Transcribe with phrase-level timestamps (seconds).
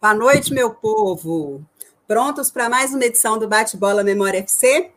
[0.00, 1.62] Boa noite, meu povo.
[2.08, 4.90] Prontos para mais uma edição do Bate-Bola Memória FC?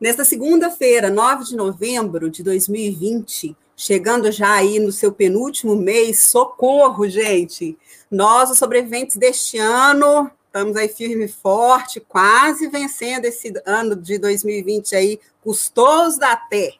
[0.00, 7.06] Nesta segunda-feira, 9 de novembro de 2020, chegando já aí no seu penúltimo mês, socorro,
[7.08, 7.76] gente!
[8.10, 14.18] Nós, os sobreviventes deste ano, estamos aí firme e forte, quase vencendo esse ano de
[14.18, 16.72] 2020 aí, custoso da até.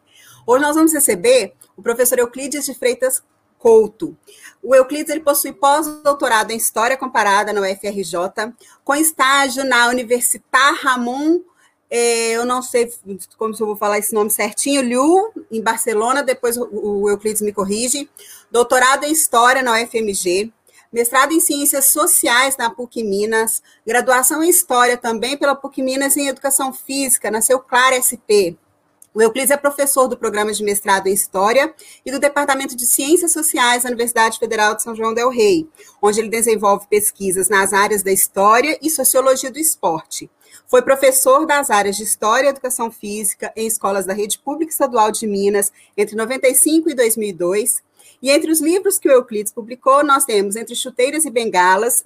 [0.44, 3.22] Hoje nós vamos receber o professor Euclides de Freitas
[3.56, 4.16] Couto.
[4.60, 11.40] O Euclides ele possui pós-doutorado em História Comparada na UFRJ, com estágio na Universitar Ramon,
[11.88, 12.92] é, eu não sei
[13.38, 17.52] como se eu vou falar esse nome certinho, Liu, em Barcelona, depois o Euclides me
[17.52, 18.10] corrige,
[18.50, 20.52] doutorado em História na UFMG,
[20.92, 26.28] mestrado em Ciências Sociais na PUC Minas, graduação em História também pela PUC Minas em
[26.28, 28.58] Educação Física, na Seu Claro SP,
[29.18, 31.74] o Euclides é professor do programa de mestrado em História
[32.06, 35.68] e do Departamento de Ciências Sociais da Universidade Federal de São João del Rei,
[36.00, 40.30] onde ele desenvolve pesquisas nas áreas da História e Sociologia do Esporte.
[40.68, 45.10] Foi professor das áreas de História e Educação Física em escolas da Rede Pública Estadual
[45.10, 47.82] de Minas entre 95 e 2002.
[48.20, 52.04] E entre os livros que o Euclides publicou, nós temos Entre Chuteiras e Bengalas,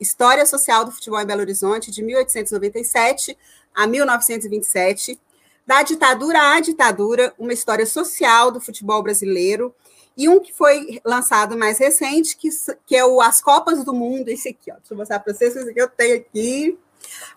[0.00, 3.36] História Social do Futebol em Belo Horizonte, de 1897
[3.74, 5.18] a 1927,
[5.66, 9.74] da ditadura à ditadura, uma história social do futebol brasileiro,
[10.16, 12.48] e um que foi lançado mais recente, que,
[12.86, 15.54] que é o As Copas do Mundo, esse aqui, ó, deixa eu mostrar para vocês,
[15.54, 16.78] esse aqui eu tenho aqui,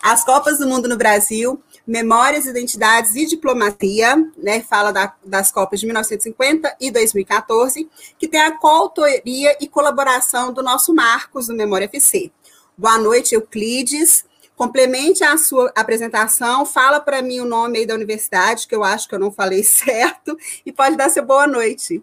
[0.02, 5.80] As Copas do Mundo no Brasil, Memórias, Identidades e Diplomacia, né, fala da, das Copas
[5.80, 11.86] de 1950 e 2014, que tem a coautoria e colaboração do nosso Marcos, do Memória
[11.86, 12.30] FC.
[12.76, 14.24] Boa noite, Euclides.
[14.56, 19.08] Complemente a sua apresentação, fala para mim o nome aí da universidade, que eu acho
[19.08, 22.02] que eu não falei certo, e pode dar seu boa noite.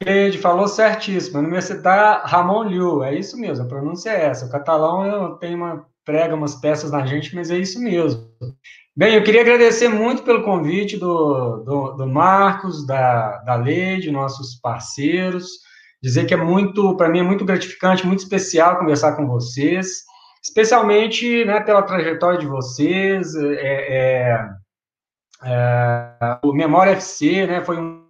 [0.00, 1.38] Ele falou certíssimo.
[1.38, 4.46] Universidade Ramon Liu, é isso mesmo, a pronúncia é essa.
[4.46, 8.26] O catalão eu tenho uma prega umas peças na gente, mas é isso mesmo.
[8.96, 14.54] Bem, eu queria agradecer muito pelo convite do, do, do Marcos, da, da Leide, nossos
[14.54, 15.46] parceiros.
[16.02, 20.06] Dizer que é muito, para mim, é muito gratificante, muito especial conversar com vocês
[20.46, 23.34] especialmente né, pela trajetória de vocês.
[23.34, 24.48] É, é,
[25.44, 28.06] é, o Memória FC né, foi um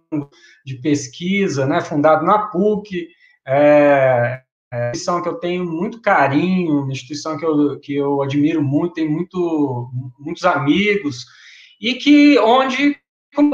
[0.65, 3.07] de pesquisa, né, fundado na PUC,
[3.45, 4.41] é,
[4.71, 8.95] é, instituição que eu tenho muito carinho, uma instituição que eu, que eu admiro muito,
[8.95, 9.89] tenho muito,
[10.19, 11.25] muitos amigos,
[11.79, 12.97] e que onde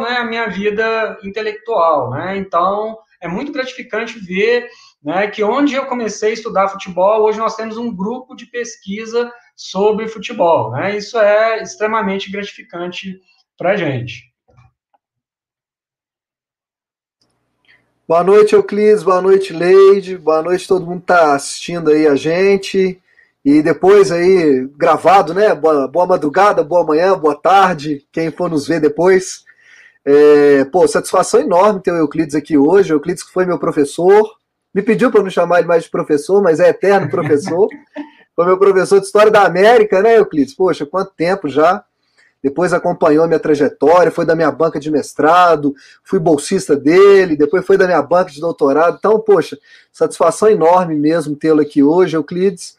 [0.07, 2.38] é a minha vida intelectual, né?
[2.38, 4.69] Então, é muito gratificante ver
[5.03, 9.31] né, que onde eu comecei a estudar futebol, hoje nós temos um grupo de pesquisa
[9.56, 10.72] sobre futebol.
[10.72, 10.97] Né?
[10.97, 13.19] Isso é extremamente gratificante
[13.57, 14.32] para a gente.
[18.05, 19.01] Boa noite, Euclides.
[19.01, 20.17] Boa noite, Leide.
[20.17, 23.01] Boa noite, todo mundo que está assistindo aí a gente.
[23.45, 25.55] E depois aí, gravado, né?
[25.55, 29.45] Boa, boa madrugada, boa manhã, boa tarde, quem for nos ver depois.
[30.03, 32.91] É, pô, satisfação enorme ter o Euclides aqui hoje.
[32.91, 34.29] O Euclides que foi meu professor,
[34.75, 37.69] me pediu para não chamar ele mais de professor, mas é eterno professor.
[38.35, 40.55] Foi meu professor de História da América, né, Euclides?
[40.55, 41.85] Poxa, quanto tempo já.
[42.43, 45.73] Depois acompanhou minha trajetória, foi da minha banca de mestrado,
[46.03, 48.97] fui bolsista dele, depois foi da minha banca de doutorado.
[48.99, 49.57] Então, poxa,
[49.93, 52.75] satisfação enorme mesmo tê-lo aqui hoje, Euclides.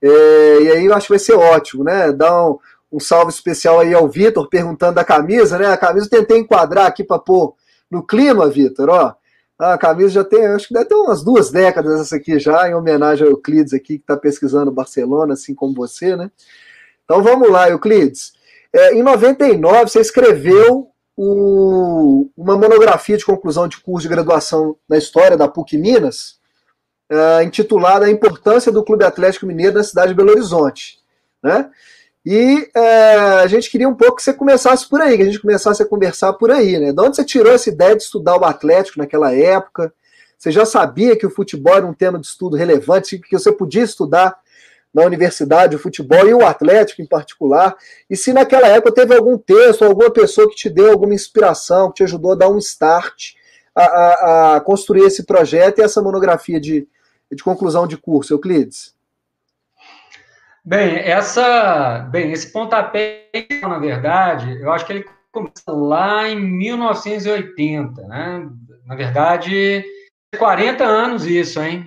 [0.00, 2.12] É, e aí eu acho que vai ser ótimo, né?
[2.12, 2.58] Dar um,
[2.92, 5.66] um salve especial aí ao Vitor, perguntando da camisa, né?
[5.66, 7.56] A camisa eu tentei enquadrar aqui para pôr
[7.90, 9.14] no clima, Vitor, ó.
[9.58, 12.74] A camisa já tem, acho que deve ter umas duas décadas essa aqui já, em
[12.74, 16.30] homenagem ao Euclides aqui, que está pesquisando Barcelona, assim como você, né?
[17.04, 18.37] Então vamos lá, Euclides.
[18.74, 24.96] É, em 99, você escreveu o, uma monografia de conclusão de curso de graduação na
[24.96, 26.38] história da PUC Minas,
[27.10, 30.98] é, intitulada A Importância do Clube Atlético Mineiro na cidade de Belo Horizonte.
[31.42, 31.70] Né?
[32.24, 35.40] E é, a gente queria um pouco que você começasse por aí, que a gente
[35.40, 36.92] começasse a conversar por aí, né?
[36.92, 39.92] De onde você tirou essa ideia de estudar o Atlético naquela época?
[40.36, 43.82] Você já sabia que o futebol era um tema de estudo relevante, que você podia
[43.82, 44.36] estudar
[44.98, 47.74] na universidade o futebol e o Atlético em particular?
[48.10, 51.96] E se naquela época teve algum texto, alguma pessoa que te deu alguma inspiração, que
[51.96, 53.34] te ajudou a dar um start
[53.74, 56.86] a, a, a construir esse projeto e essa monografia de,
[57.30, 58.94] de conclusão de curso, Euclides?
[60.64, 63.28] Bem, essa, bem, esse pontapé,
[63.62, 68.48] na verdade, eu acho que ele começou lá em 1980, né?
[68.84, 69.84] Na verdade,
[70.36, 71.86] 40 anos isso, hein?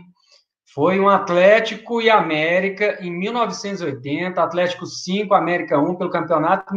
[0.74, 6.74] Foi um Atlético e América em 1980, Atlético 5, América 1 pelo Campeonato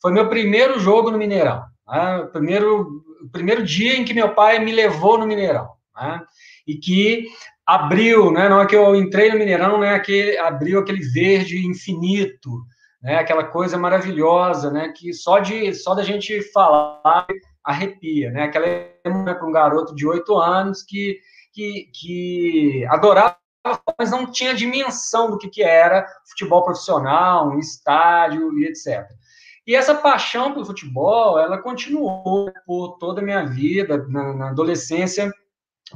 [0.00, 1.64] Foi meu primeiro jogo no Mineirão.
[1.88, 2.28] Né?
[2.32, 3.02] Primeiro,
[3.32, 5.68] primeiro dia em que meu pai me levou no Mineirão.
[5.96, 6.22] Né?
[6.66, 7.24] E que
[7.66, 8.48] abriu, né?
[8.48, 9.98] Não é que eu entrei no Mineirão, né?
[9.98, 12.62] Que abriu aquele verde infinito,
[13.02, 13.18] né?
[13.18, 14.92] Aquela coisa maravilhosa, né?
[14.96, 17.26] Que só de só da gente falar
[17.64, 18.44] arrepia, né?
[18.44, 21.18] Aquela né, para um garoto de oito anos que,
[21.56, 23.38] que, que adorava,
[23.98, 29.06] mas não tinha dimensão do que, que era futebol profissional, um estádio e etc.
[29.66, 35.32] E essa paixão pelo futebol, ela continuou por toda a minha vida, na, na adolescência,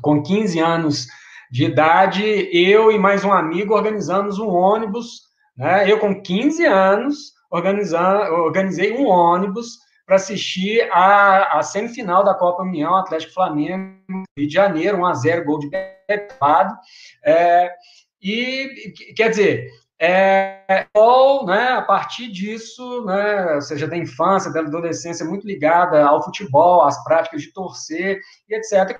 [0.00, 1.06] com 15 anos
[1.52, 5.22] de idade, eu e mais um amigo organizamos um ônibus,
[5.56, 5.90] né?
[5.90, 9.78] Eu com 15 anos organizei um ônibus
[10.10, 13.94] para assistir a, a, semifinal da Copa União Atlético Flamengo
[14.36, 16.76] Rio de Janeiro, 1 a 0 gol de Bepado.
[17.24, 17.72] É,
[18.20, 19.70] e quer dizer,
[20.00, 26.04] é, ou, né, a partir disso, né, ou seja, da infância, da adolescência, muito ligada
[26.04, 28.18] ao futebol, às práticas de torcer
[28.48, 28.98] e etc.,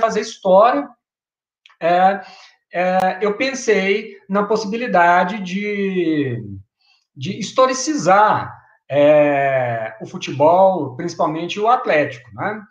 [0.00, 0.88] fazer história
[1.78, 2.22] é,
[2.72, 6.42] é, eu pensei na possibilidade de,
[7.14, 8.57] de historicizar
[8.90, 12.62] é, o futebol, principalmente o Atlético, né?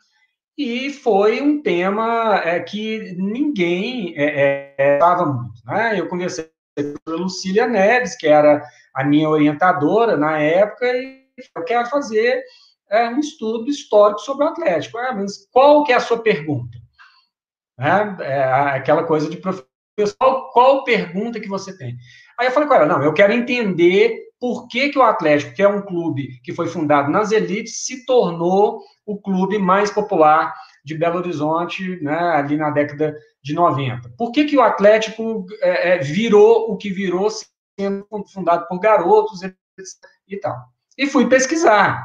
[0.58, 6.00] E foi um tema é, que ninguém estava é, é, muito, né?
[6.00, 6.50] Eu conversei
[7.06, 8.64] com a Lucília Neves, que era
[8.96, 12.44] a minha orientadora na época, e eu quero fazer
[13.14, 14.98] um estudo histórico sobre o Atlético.
[14.98, 16.78] Ah, mas qual que é a sua pergunta?
[17.78, 18.18] Né?
[18.22, 18.44] É
[18.78, 19.68] aquela coisa de professor,
[20.18, 21.98] qual, qual pergunta que você tem?
[22.40, 25.62] Aí eu falei com ela, não, eu quero entender por que, que o Atlético, que
[25.62, 30.54] é um clube que foi fundado nas elites, se tornou o clube mais popular
[30.84, 34.14] de Belo Horizonte, né, ali na década de 90.
[34.18, 37.30] Por que, que o Atlético é, é, virou o que virou,
[37.80, 39.42] sendo fundado por garotos
[40.28, 40.56] e tal?
[40.98, 42.04] E fui pesquisar.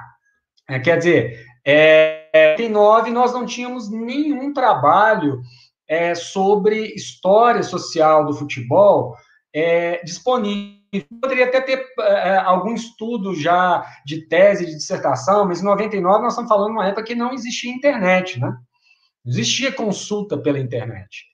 [0.68, 5.40] É, quer dizer, é, em 9 nós não tínhamos nenhum trabalho
[5.88, 9.14] é, sobre história social do futebol
[9.54, 10.81] é, disponível.
[11.20, 16.32] Poderia até ter é, algum estudo já de tese, de dissertação, mas em 99 nós
[16.32, 18.54] estamos falando de uma época que não existia internet, né?
[19.24, 21.24] Não existia consulta pela internet.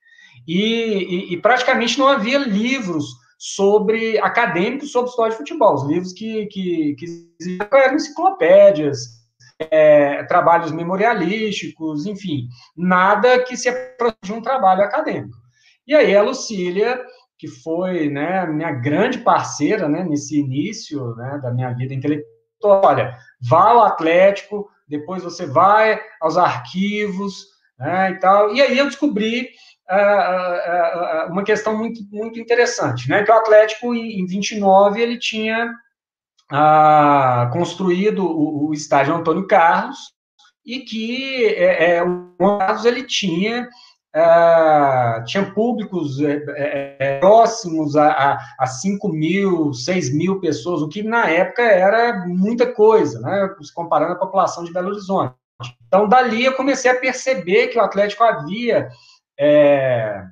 [0.47, 3.05] E, e, e praticamente não havia livros
[3.39, 5.75] sobre acadêmicos sobre história de futebol.
[5.75, 9.19] Os livros que, que, que eram enciclopédias,
[9.59, 15.37] é, trabalhos memorialísticos, enfim, nada que se aproxime de um trabalho acadêmico.
[15.87, 17.01] E aí a Lucília,
[17.39, 23.17] que foi né, minha grande parceira né, nesse início né, da minha vida intelectual, olha,
[23.41, 27.47] vá ao Atlético, depois você vai aos arquivos
[27.79, 28.53] né, e tal.
[28.53, 29.51] E aí eu descobri
[29.89, 35.01] uh, uh, uh, uma questão muito, muito interessante, né, que o Atlético, em, em 29,
[35.01, 35.73] ele tinha
[36.51, 39.99] ah, construído o, o, estádio Antônio Carlos
[40.65, 43.69] e que é, é, o Carlos ele tinha
[44.15, 50.83] ah, tinha públicos é, é, é, próximos a, a, a 5 mil, 6 mil pessoas,
[50.83, 55.35] o que na época era muita coisa, né, comparando a população de Belo Horizonte.
[55.87, 58.89] Então, dali eu comecei a perceber que o Atlético havia
[59.39, 60.25] é,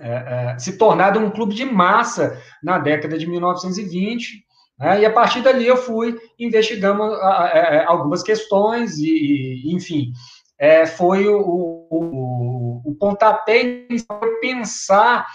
[0.00, 4.46] é, se tornado um clube de massa na década de 1920,
[4.78, 5.00] né?
[5.00, 10.12] E a partir dali eu fui investigando é, é, algumas questões e, e enfim,
[10.58, 15.26] é, foi o, o, pontapé para pensar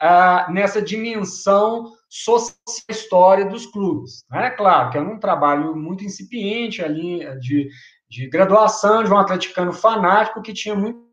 [0.00, 2.54] ah, nessa dimensão social
[2.88, 4.24] história dos clubes.
[4.30, 4.50] Né?
[4.50, 7.68] Claro que é um trabalho muito incipiente ali de,
[8.08, 11.04] de graduação de um atleticano fanático que tinha muito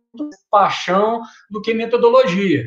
[0.49, 2.65] paixão do que metodologia.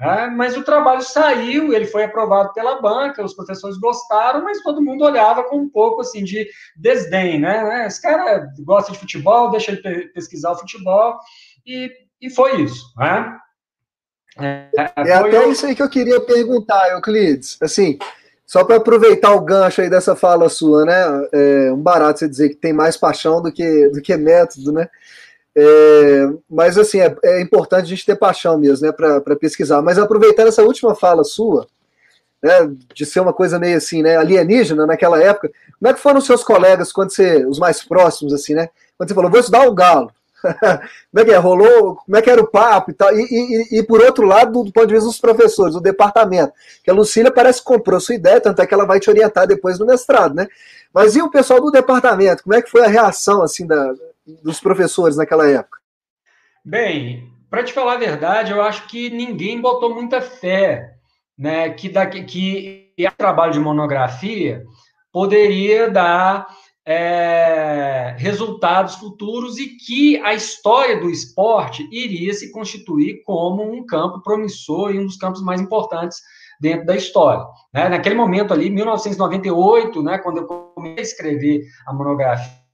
[0.00, 4.82] É, mas o trabalho saiu, ele foi aprovado pela banca, os professores gostaram, mas todo
[4.82, 7.86] mundo olhava com um pouco assim de desdém, né?
[7.86, 11.16] Esse cara gosta de futebol, deixa ele pesquisar o futebol,
[11.66, 11.90] e,
[12.20, 13.38] e foi isso, né?
[14.38, 17.56] É, é até isso aí que eu queria perguntar, Euclides.
[17.60, 17.98] Assim,
[18.46, 21.28] só para aproveitar o gancho aí dessa fala sua, né?
[21.32, 24.88] É um barato você dizer que tem mais paixão do que, do que método, né?
[25.56, 29.80] É, mas assim, é, é, importante a gente ter paixão mesmo, né, para pesquisar.
[29.82, 31.68] Mas aproveitando essa última fala sua,
[32.42, 36.18] né, de ser uma coisa meio assim, né, alienígena naquela época, como é que foram
[36.18, 38.68] os seus colegas quando você, os mais próximos, assim, né?
[38.96, 40.10] Quando você falou, vou estudar o galo.
[41.10, 41.36] como é que é?
[41.36, 41.96] Rolou?
[41.96, 43.14] Como é que era o papo e tal?
[43.16, 46.90] E, e, e, por outro lado, do, ponto de vista dos professores, do departamento, que
[46.90, 49.78] a Lucília parece que comprou sua ideia, tanto é que ela vai te orientar depois
[49.78, 50.46] no mestrado, né?
[50.92, 52.42] Mas e o pessoal do departamento?
[52.42, 53.92] Como é que foi a reação, assim, da,
[54.42, 55.78] dos professores naquela época?
[56.64, 60.94] Bem, para te falar a verdade, eu acho que ninguém botou muita fé,
[61.36, 64.64] né, que daqui que o trabalho de monografia
[65.12, 66.46] poderia dar
[66.86, 74.22] é, resultados futuros e que a história do esporte iria se constituir como um campo
[74.22, 76.20] promissor e um dos campos mais importantes
[76.60, 77.44] dentro da história.
[77.72, 77.88] Né?
[77.88, 82.64] Naquele momento ali, 1998, né, quando eu comecei a escrever a monografia,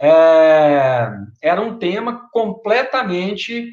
[0.00, 1.08] é,
[1.42, 3.70] era um tema completamente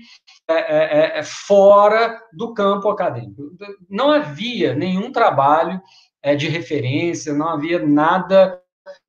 [0.48, 3.42] é, é, é fora do campo acadêmico.
[3.89, 5.82] Não havia nenhum trabalho
[6.22, 8.62] é, de referência, não havia nada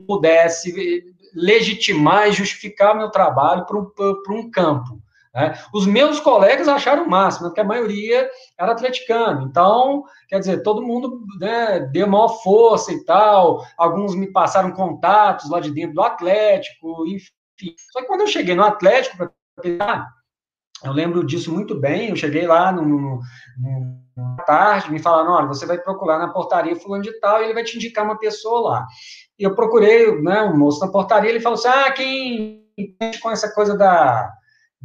[0.07, 3.91] pudesse legitimar e justificar meu trabalho para um,
[4.31, 5.03] um campo.
[5.35, 5.59] Né?
[5.73, 9.43] Os meus colegas acharam o máximo, porque a maioria era atleticano.
[9.49, 13.65] Então, quer dizer, todo mundo né, deu maior força e tal.
[13.77, 17.75] Alguns me passaram contatos lá de dentro do Atlético, enfim.
[17.93, 20.09] Só que quando eu cheguei no Atlético para pegar,
[20.85, 22.11] eu lembro disso muito bem.
[22.11, 23.21] Eu cheguei lá no, no
[24.47, 27.65] tarde, me falaram: olha, você vai procurar na portaria fulano de tal e ele vai
[27.65, 28.87] te indicar uma pessoa lá.
[29.39, 32.65] E eu procurei né, um moço na portaria, ele falou assim: ah, quem
[33.23, 34.33] com essa coisa da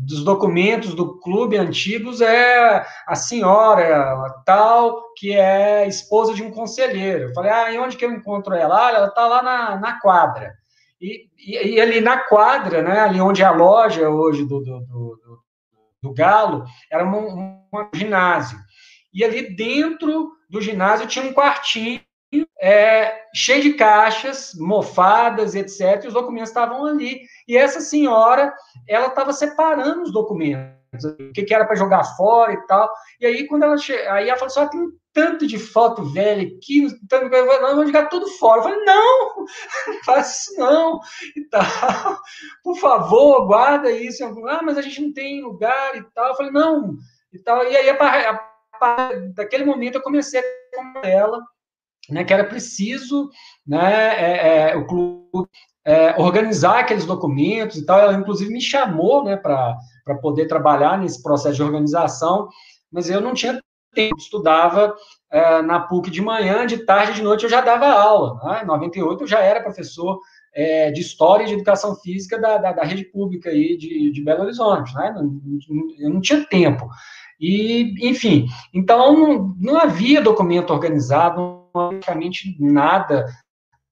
[0.02, 7.26] dos documentos do clube antigos é a senhora tal, que é esposa de um conselheiro.
[7.26, 8.88] Eu falei, ah, e onde que eu encontro ela?
[8.88, 10.54] Ah, ela está lá na, na quadra.
[11.02, 14.80] E, e, e, ali na quadra, né, ali onde é a loja hoje do, do,
[14.80, 15.40] do,
[16.02, 18.58] do Galo, era um, um ginásio.
[19.14, 22.02] E ali dentro do ginásio tinha um quartinho
[22.62, 26.04] é, cheio de caixas, mofadas, etc.
[26.04, 27.22] E os documentos estavam ali.
[27.48, 28.54] E essa senhora,
[28.88, 32.92] ela estava separando os documentos, o que, que era para jogar fora e tal.
[33.20, 33.94] E aí, quando ela che...
[33.94, 37.34] aí ela falou assim: ah, tem um tanto de foto velha aqui, tanto...
[37.34, 38.60] eu vou jogar tudo fora.
[38.60, 39.36] Eu falei: não,
[39.88, 41.00] não faz isso não.
[41.38, 41.62] E tal.
[42.64, 44.24] Por favor, guarda isso.
[44.48, 46.28] Ah, mas a gente não tem lugar e tal.
[46.28, 46.96] Eu falei: não.
[47.32, 47.64] E, tal.
[47.64, 48.50] e aí, a, a,
[48.82, 50.44] a, daquele momento, eu comecei a
[50.76, 51.40] com ela
[52.12, 53.30] né, que era preciso
[53.66, 55.48] né, é, é, o clube
[55.86, 58.00] é, organizar aqueles documentos e tal.
[58.00, 59.78] Ela, inclusive, me chamou né, para
[60.22, 62.48] poder trabalhar nesse processo de organização,
[62.92, 63.60] mas eu não tinha
[63.94, 64.96] tempo, estudava
[65.32, 68.40] é, na PUC de manhã, de tarde, de noite eu já dava aula.
[68.44, 68.62] Né?
[68.64, 70.20] Em 98 eu já era professor
[70.54, 74.24] é, de História e de Educação Física da, da, da rede pública aí de, de
[74.24, 74.94] Belo Horizonte.
[74.94, 75.16] Né?
[76.00, 76.88] eu não tinha tempo.
[77.40, 83.26] E, enfim, então não, não havia documento organizado, praticamente nada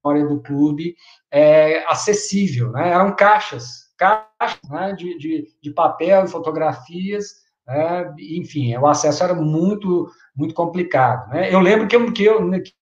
[0.05, 0.96] na do clube
[1.29, 2.91] é, acessível, né?
[2.91, 7.36] Eram caixas, caixas né, de, de, de papel e fotografias,
[7.67, 8.13] né?
[8.17, 11.53] enfim, o acesso era muito, muito complicado, né?
[11.53, 12.50] Eu lembro que eu, que eu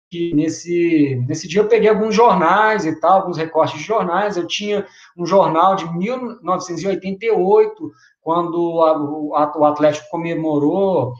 [0.09, 4.47] que nesse, nesse dia eu peguei alguns jornais e tal, alguns recortes de jornais, eu
[4.47, 4.85] tinha
[5.17, 11.13] um jornal de 1988, quando a, o Atlético comemorou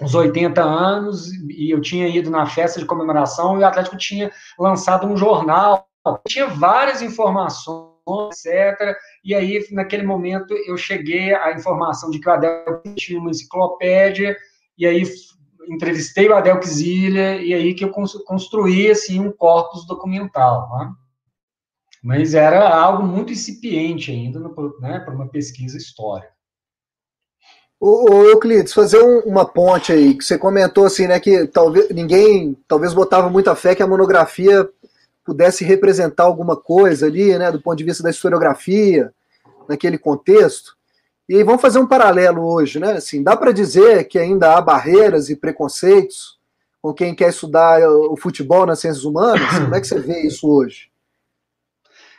[0.00, 4.32] os 80 anos e eu tinha ido na festa de comemoração e o Atlético tinha
[4.58, 5.86] lançado um jornal,
[6.26, 7.92] tinha várias informações,
[8.44, 8.96] etc.
[9.24, 14.36] E aí, naquele momento, eu cheguei à informação de que o Adel tinha uma enciclopédia,
[14.76, 15.04] e aí
[15.68, 20.92] entrevistei o Adel Quizilha, e aí que eu construí, assim, um corpus documental, né?
[22.02, 24.40] Mas era algo muito incipiente ainda,
[24.80, 26.31] né, para uma pesquisa histórica.
[27.84, 32.56] Ô, Euclides, fazer um, uma ponte aí, que você comentou assim, né, que talvez ninguém
[32.68, 34.68] talvez botava muita fé que a monografia
[35.24, 39.12] pudesse representar alguma coisa ali, né, do ponto de vista da historiografia,
[39.68, 40.76] naquele contexto.
[41.28, 42.92] E vamos fazer um paralelo hoje, né?
[42.92, 46.38] Assim, dá para dizer que ainda há barreiras e preconceitos
[46.80, 49.58] com quem quer estudar o futebol nas ciências humanas?
[49.58, 50.88] Como é que você vê isso hoje?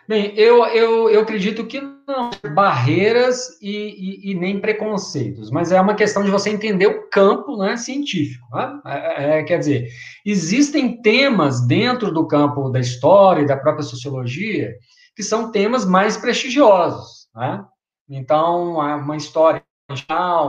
[0.06, 5.80] Bem, eu, eu, eu acredito que não barreiras e, e, e, nem preconceitos, mas é
[5.80, 8.46] uma questão de você entender o campo né, científico.
[8.54, 8.82] Né?
[8.86, 9.90] É, é, é, quer dizer,
[10.26, 14.74] existem temas dentro do campo da história e da própria sociologia
[15.16, 17.28] que são temas mais prestigiosos.
[17.36, 17.64] Né?
[18.10, 19.62] Então, uma história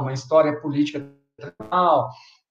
[0.01, 1.05] uma história política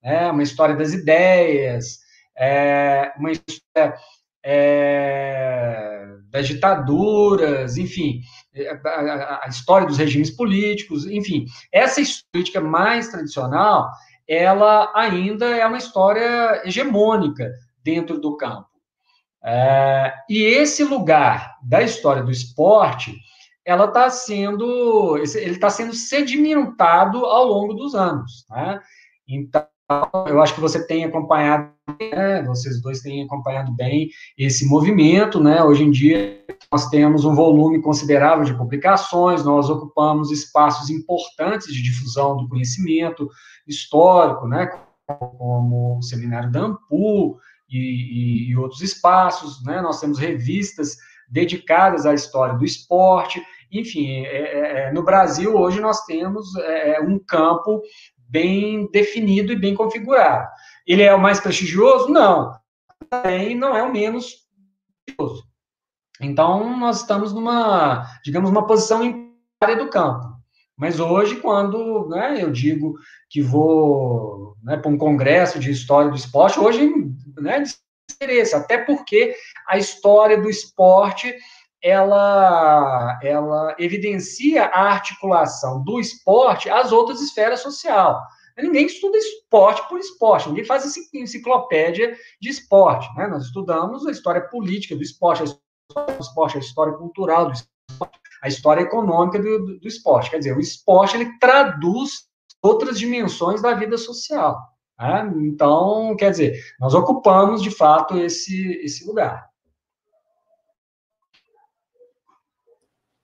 [0.03, 1.99] é, uma história das ideias,
[2.37, 3.95] é, uma história
[4.45, 8.21] é, das ditaduras, enfim,
[8.85, 13.89] a, a, história dos regimes políticos, enfim, essa política mais tradicional,
[14.27, 17.51] ela ainda é uma história hegemônica
[17.83, 18.67] dentro do campo.
[19.43, 23.13] É, e esse lugar da história do esporte,
[23.65, 28.79] ela está sendo, ele está sendo sedimentado ao longo dos anos, né?
[29.27, 29.65] Então,
[30.27, 35.61] eu acho que você tem acompanhado né, vocês dois têm acompanhado bem esse movimento, né?
[35.61, 41.83] Hoje em dia nós temos um volume considerável de publicações, nós ocupamos espaços importantes de
[41.83, 43.29] difusão do conhecimento
[43.67, 44.67] histórico, né?
[45.05, 47.37] Como o Seminário da Ampu
[47.69, 49.81] e, e, e outros espaços, né?
[49.81, 50.95] Nós temos revistas
[51.29, 53.41] dedicadas à história do esporte,
[53.73, 57.81] enfim, é, é, é no Brasil hoje nós temos é, um campo
[58.33, 60.49] bem definido e bem configurado.
[60.87, 62.09] Ele é o mais prestigioso?
[62.09, 62.57] Não.
[63.07, 64.47] Também não é o menos
[65.05, 65.43] prestigioso.
[66.19, 70.33] Então, nós estamos numa, digamos, uma posição em área do campo.
[70.75, 72.95] Mas hoje, quando né, eu digo
[73.29, 76.91] que vou né, para um congresso de história do esporte, hoje,
[77.37, 77.63] né,
[78.11, 79.35] interesse, até porque
[79.67, 81.35] a história do esporte
[81.83, 88.17] ela, ela evidencia a articulação do esporte às outras esferas sociais.
[88.57, 93.13] Ninguém estuda esporte por esporte, ninguém faz enciclopédia de esporte.
[93.15, 93.27] Né?
[93.27, 97.53] Nós estudamos a história política do esporte, a história do esporte, a história cultural do
[97.53, 100.29] esporte, a história econômica do, do, esporte.
[100.29, 102.27] Quer dizer, o esporte ele traduz
[102.61, 104.57] outras dimensões da vida social.
[104.99, 105.33] Né?
[105.39, 109.49] Então, quer dizer, nós ocupamos de fato esse, esse lugar.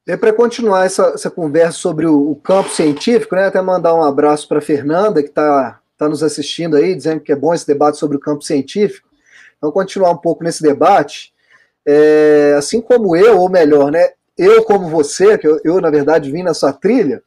[0.09, 4.01] E para continuar essa, essa, conversa sobre o, o, campo científico, né, até mandar um
[4.01, 7.67] abraço para a Fernanda, que está tá nos assistindo aí, dizendo que é bom esse
[7.67, 9.07] debate sobre o campo científico.
[9.55, 11.31] Então, continuar um pouco nesse debate.
[11.85, 16.31] É, assim como eu, ou melhor, né, eu como você, que eu, eu, na verdade
[16.31, 17.21] vim nessa trilha,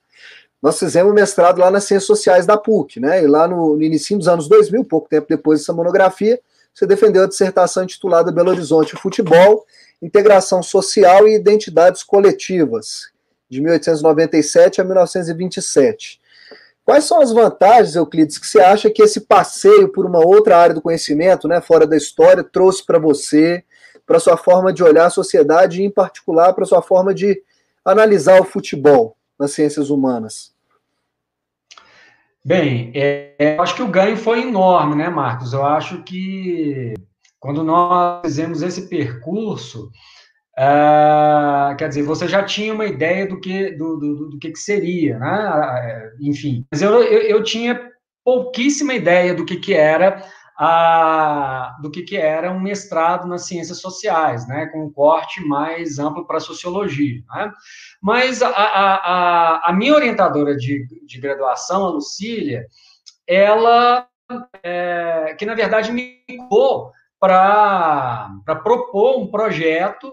[0.61, 4.19] nós fizemos mestrado lá nas Ciências Sociais da PUC, né, e lá no, no início
[4.19, 6.41] dos anos 2000, pouco tempo depois dessa monografia,
[6.75, 9.65] você defendeu a dissertação intitulada Belo Horizonte Futebol,
[10.03, 13.13] Integração Social e Identidades Coletivas,
[13.49, 16.21] de 1897 a 1927.
[16.85, 20.75] Quais são as vantagens, Euclides, que você acha que esse passeio por uma outra área
[20.75, 23.63] do conhecimento, né, fora da história, trouxe para você,
[24.05, 27.41] para sua forma de olhar a sociedade e, em particular, para sua forma de
[27.85, 30.53] analisar o futebol nas ciências humanas?
[32.45, 35.53] Bem, é, eu acho que o ganho foi enorme, né, Marcos?
[35.53, 36.95] Eu acho que
[37.43, 39.91] quando nós fizemos esse percurso,
[40.57, 44.59] uh, quer dizer, você já tinha uma ideia do que, do, do, do que, que,
[44.61, 46.13] seria, né?
[46.21, 47.91] Enfim, mas eu, eu, eu, tinha
[48.25, 50.25] pouquíssima ideia do que, que era
[50.57, 54.67] a, do que, que era um mestrado nas ciências sociais, né?
[54.67, 57.53] Com um corte mais amplo para a sociologia, né?
[58.01, 62.69] Mas a, a, a, a minha orientadora de, de graduação, a Lucília,
[63.27, 64.07] ela,
[64.63, 70.13] é, que na verdade me ligou para propor um projeto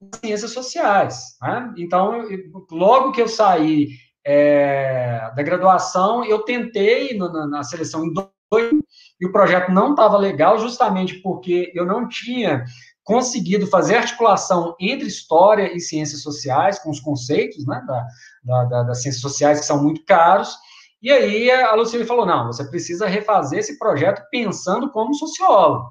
[0.00, 1.36] de ciências sociais.
[1.42, 1.74] Né?
[1.76, 2.26] Então,
[2.70, 3.88] logo que eu saí
[4.24, 8.72] é, da graduação, eu tentei na, na, seleção em dois,
[9.20, 12.64] e o projeto não estava legal, justamente porque eu não tinha
[13.02, 18.06] conseguido fazer articulação entre história e ciências sociais, com os conceitos né, da,
[18.42, 20.56] da, da, das ciências sociais, que são muito caros.
[21.02, 25.90] E aí a Lucília falou: não, você precisa refazer esse projeto pensando como sociólogo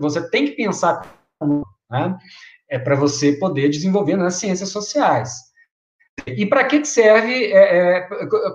[0.00, 1.02] você tem que pensar
[1.92, 2.16] né?
[2.70, 5.52] É para você poder desenvolver nas ciências sociais.
[6.26, 8.08] E para que serve, é, é,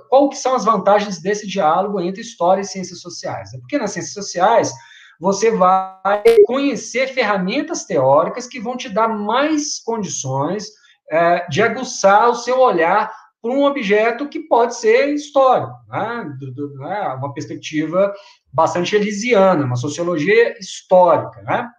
[0.09, 3.53] qual que são as vantagens desse diálogo entre história e ciências sociais?
[3.53, 4.71] É porque nas ciências sociais
[5.19, 10.67] você vai conhecer ferramentas teóricas que vão te dar mais condições
[11.11, 16.35] é, de aguçar o seu olhar para um objeto que pode ser histórico, né?
[16.39, 17.07] Do, do, né?
[17.13, 18.13] uma perspectiva
[18.51, 21.69] bastante elisiana, uma sociologia histórica, né?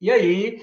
[0.00, 0.62] E aí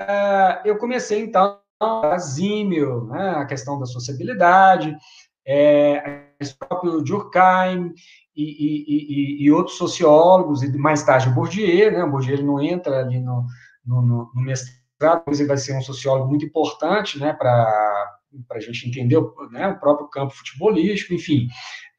[0.00, 4.96] uh, eu comecei então a Zímio, né, a questão da sociabilidade,
[5.44, 7.92] é, o próprio Durkheim
[8.36, 12.44] e, e, e, e, outros sociólogos, e mais tarde o Bourdieu, né, o Bourdieu ele
[12.44, 13.44] não entra ali no,
[13.84, 18.11] no, no mestrado, mas ele vai ser um sociólogo muito importante, né, para
[18.48, 21.48] para a gente entender né, o próprio campo futebolístico, enfim.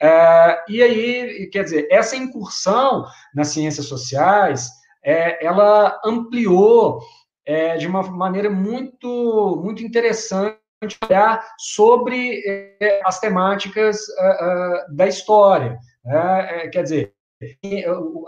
[0.01, 4.69] É, e aí, quer dizer, essa incursão nas ciências sociais,
[5.03, 7.01] é, ela ampliou
[7.45, 10.57] é, de uma maneira muito, muito interessante
[11.09, 12.41] olhar sobre
[12.81, 15.77] é, as temáticas uh, uh, da história.
[16.03, 16.65] Né?
[16.65, 17.13] É, quer dizer,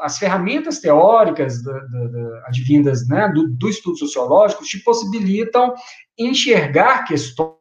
[0.02, 5.74] as ferramentas teóricas da, da, da, advindas né, do, do estudo sociológico te possibilitam
[6.18, 7.56] enxergar questões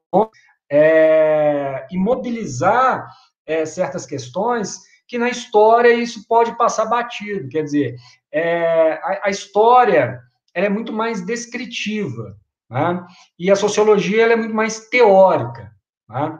[0.71, 3.09] é, e mobilizar
[3.47, 7.49] é, certas questões que na história isso pode passar batido.
[7.49, 7.97] Quer dizer,
[8.33, 10.21] é, a, a, história
[10.55, 12.37] é muito mais descritiva,
[12.71, 13.05] né?
[13.39, 15.71] e a sociologia é muito mais teórica.
[16.09, 16.39] Né?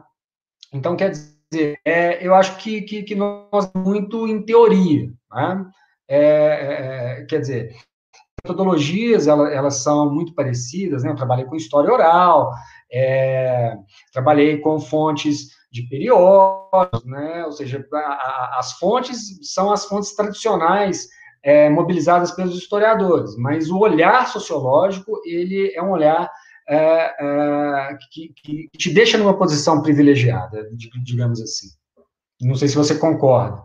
[0.73, 5.13] Então, quer dizer, é, eu acho que, que, que, nós muito em teoria.
[5.33, 5.71] Né?
[6.09, 7.77] é, é, quer dizer,
[8.45, 11.11] metodologias elas, elas, são muito parecidas, né?
[11.11, 12.53] Eu trabalhei com história oral,
[12.95, 13.77] é,
[14.13, 17.45] trabalhei com fontes de periódicos, né?
[17.45, 21.09] Ou seja, a, a, as fontes são as fontes tradicionais
[21.43, 26.31] é, mobilizadas pelos historiadores, mas o olhar sociológico ele é um olhar
[26.69, 30.71] é, é, que, que, te deixa numa posição privilegiada,
[31.03, 31.67] digamos assim.
[32.41, 33.63] Não sei se você concorda.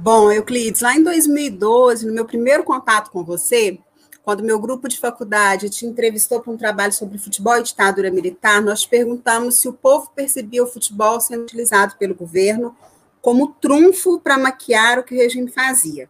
[0.00, 3.80] Bom, Euclides, lá em 2012, no meu primeiro contato com você,
[4.22, 8.62] quando meu grupo de faculdade te entrevistou para um trabalho sobre futebol e ditadura militar,
[8.62, 12.76] nós perguntamos se o povo percebia o futebol sendo utilizado pelo governo
[13.20, 16.08] como trunfo para maquiar o que o regime fazia.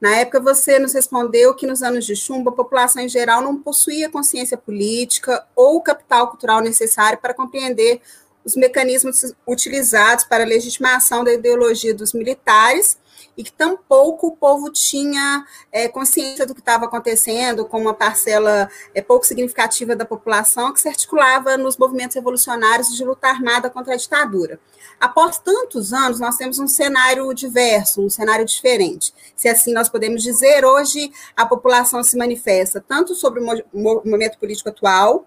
[0.00, 3.62] Na época, você nos respondeu que nos anos de chumbo, a população em geral não
[3.62, 8.00] possuía consciência política ou capital cultural necessário para compreender
[8.44, 12.98] os mecanismos utilizados para a legitimação da ideologia dos militares
[13.38, 18.68] e que tampouco o povo tinha é, consciência do que estava acontecendo com uma parcela
[18.92, 23.94] é, pouco significativa da população que se articulava nos movimentos revolucionários de luta armada contra
[23.94, 24.58] a ditadura.
[24.98, 29.14] Após tantos anos, nós temos um cenário diverso, um cenário diferente.
[29.36, 34.70] Se assim nós podemos dizer, hoje a população se manifesta tanto sobre o momento político
[34.70, 35.24] atual,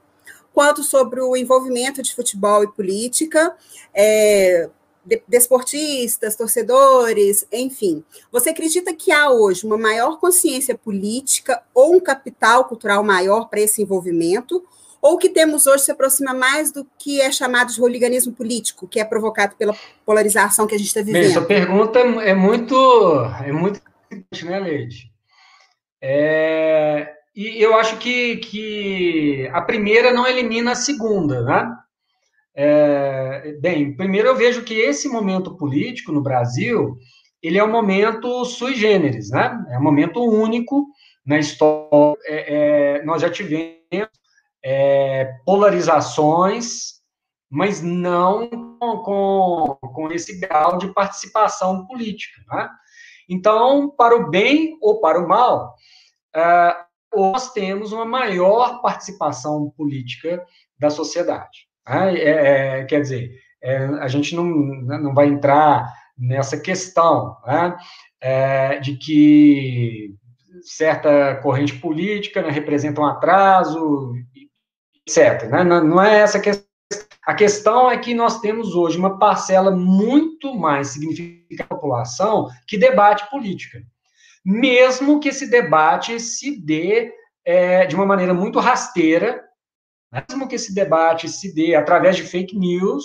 [0.53, 3.55] quanto sobre o envolvimento de futebol e política,
[3.93, 4.69] é,
[5.27, 8.03] desportistas, torcedores, enfim.
[8.31, 13.61] Você acredita que há hoje uma maior consciência política ou um capital cultural maior para
[13.61, 14.63] esse envolvimento?
[15.01, 18.99] Ou que temos hoje se aproxima mais do que é chamado de hooliganismo político, que
[18.99, 21.23] é provocado pela polarização que a gente está vivendo?
[21.23, 22.75] Bem, essa pergunta é muito,
[23.43, 23.81] é muito
[24.43, 25.11] né, Leide?
[25.99, 31.77] É, e eu acho que, que a primeira não elimina a segunda, né?
[32.63, 36.95] É, bem, primeiro eu vejo que esse momento político no Brasil,
[37.41, 39.65] ele é um momento sui generis, né?
[39.71, 40.85] É um momento único
[41.25, 42.19] na história.
[42.23, 43.81] É, é, nós já tivemos
[44.63, 47.01] é, polarizações,
[47.49, 48.47] mas não
[48.77, 52.69] com, com esse grau de participação política, né?
[53.27, 55.73] Então, para o bem ou para o mal,
[56.35, 56.75] é,
[57.15, 60.45] nós temos uma maior participação política
[60.77, 61.70] da sociedade.
[61.87, 62.15] Né?
[62.17, 67.75] É, é, quer dizer, é, a gente não, não vai entrar nessa questão né?
[68.21, 70.13] É, de que
[70.63, 74.13] certa corrente política né, representa um atraso,
[75.07, 75.49] etc.
[75.49, 75.63] Né?
[75.63, 76.71] Não, não é essa a questão.
[77.25, 82.77] A questão é que nós temos hoje uma parcela muito mais significativa da população que
[82.77, 83.79] debate política.
[84.43, 87.13] Mesmo que esse debate se dê
[87.45, 89.43] é, de uma maneira muito rasteira,
[90.11, 93.03] mesmo que esse debate se dê através de fake news,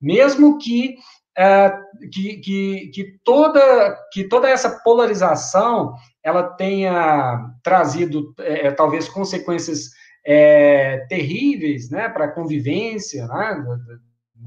[0.00, 0.96] mesmo que,
[1.36, 1.72] é,
[2.12, 9.90] que, que, que, toda, que toda essa polarização ela tenha trazido, é, talvez, consequências
[10.24, 13.64] é, terríveis né, para a convivência, né?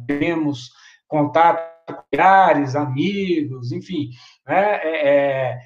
[0.08, 0.72] temos
[1.08, 4.10] contato com familiares, amigos, enfim,
[4.46, 5.60] né, é,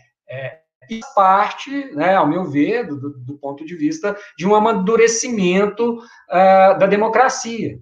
[0.92, 6.80] é parte, né, ao meu ver, do, do, ponto de vista de um amadurecimento uh,
[6.80, 7.80] da democracia.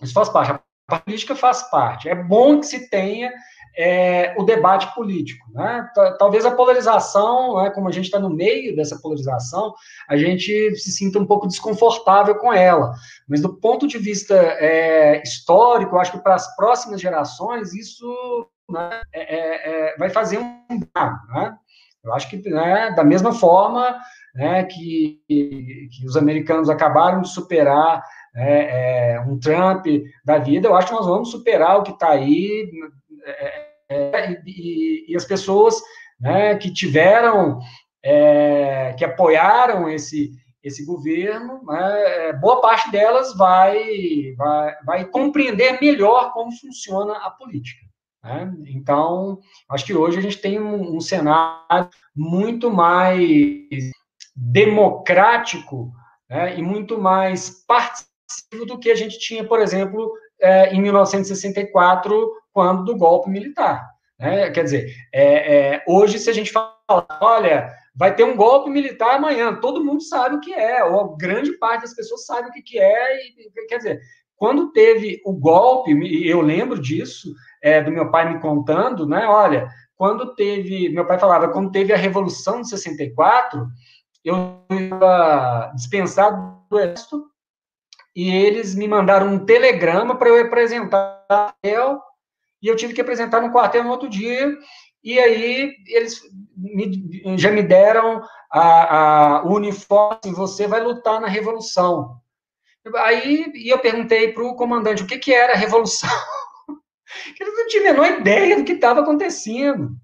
[0.00, 0.60] Isso faz parte.
[0.88, 2.08] A política faz parte.
[2.08, 3.30] É bom que se tenha
[3.78, 5.46] é, o debate político.
[5.52, 5.88] Né?
[6.18, 9.74] Talvez a polarização, né, como a gente está no meio dessa polarização,
[10.08, 12.92] a gente se sinta um pouco desconfortável com ela.
[13.28, 18.48] Mas do ponto de vista é, histórico, eu acho que para as próximas gerações isso
[18.68, 20.64] né, é, é, é vai fazer um.
[20.68, 21.56] Né?
[22.08, 23.96] Eu acho que, né, da mesma forma
[24.34, 28.02] né, que, que os americanos acabaram de superar
[28.34, 29.86] né, é, um Trump
[30.24, 32.70] da vida, eu acho que nós vamos superar o que está aí,
[33.24, 35.80] é, é, e, e, as pessoas
[36.20, 37.58] né, que tiveram,
[38.02, 40.30] é, que apoiaram esse,
[40.62, 47.30] esse governo, né, é, boa parte delas vai, vai, vai compreender melhor como funciona a
[47.30, 47.87] política.
[48.22, 48.52] Né?
[48.66, 49.38] Então,
[49.70, 53.90] acho que hoje a gente tem um, um cenário muito mais
[54.34, 55.92] democrático
[56.28, 62.32] né, e muito mais participativo do que a gente tinha, por exemplo, é, em 1964,
[62.52, 63.88] quando do golpe militar.
[64.18, 64.50] Né?
[64.50, 66.76] Quer dizer, é, é, hoje, se a gente fala,
[67.20, 71.52] olha, vai ter um golpe militar amanhã, todo mundo sabe o que é, ou grande
[71.58, 74.00] parte das pessoas sabe o que, que é, e, quer dizer,
[74.36, 75.90] quando teve o golpe,
[76.28, 79.26] eu lembro disso, é, do meu pai me contando, né?
[79.26, 83.66] Olha, quando teve, meu pai falava, quando teve a Revolução de 64,
[84.24, 87.26] eu estava dispensado do Exército
[88.14, 93.52] e eles me mandaram um telegrama para eu apresentar e eu tive que apresentar no
[93.52, 94.52] quartel no outro dia,
[95.02, 96.20] e aí eles
[96.56, 102.20] me, já me deram a, a, o uniforme, você vai lutar na revolução.
[102.96, 106.10] Aí e eu perguntei para o comandante o que, que era a revolução.
[107.38, 109.96] Ele não tinha a menor ideia do que estava acontecendo.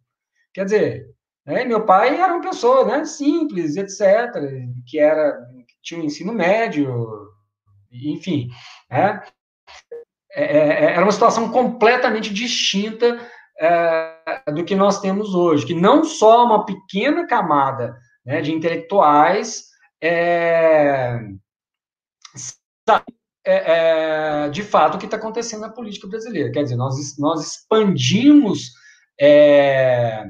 [0.53, 1.07] Quer dizer,
[1.47, 4.33] né, meu pai era uma pessoa né, simples, etc.,
[4.87, 5.38] que era
[5.83, 7.29] tinha um ensino médio,
[7.93, 8.49] enfim.
[8.90, 9.23] Né,
[10.35, 13.21] é, é, era uma situação completamente distinta
[13.61, 19.64] é, do que nós temos hoje, que não só uma pequena camada né, de intelectuais
[20.03, 21.21] é,
[23.46, 26.50] é, é, de fato o que está acontecendo na política brasileira.
[26.50, 28.72] Quer dizer, nós, nós expandimos
[29.20, 30.24] é,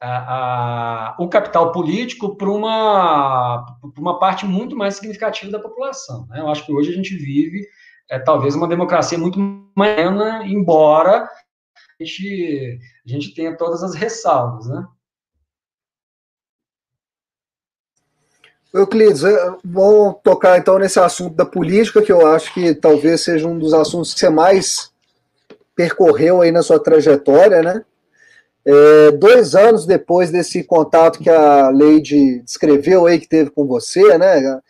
[0.00, 3.66] a, a, o capital político para uma,
[3.98, 6.26] uma parte muito mais significativa da população.
[6.28, 6.40] Né?
[6.40, 7.66] Eu acho que hoje a gente vive
[8.10, 9.38] é, talvez uma democracia muito
[9.74, 9.98] mais,
[10.44, 11.28] embora
[12.00, 14.66] a gente, a gente tenha todas as ressalvas.
[14.68, 14.86] Né?
[18.74, 23.46] Euclides, é, vamos tocar então nesse assunto da política, que eu acho que talvez seja
[23.46, 24.90] um dos assuntos que você mais
[25.76, 27.84] percorreu aí na sua trajetória, né?
[28.66, 34.18] É, dois anos depois desse contato que a Leide descreveu aí, que teve com você,
[34.18, 34.60] né?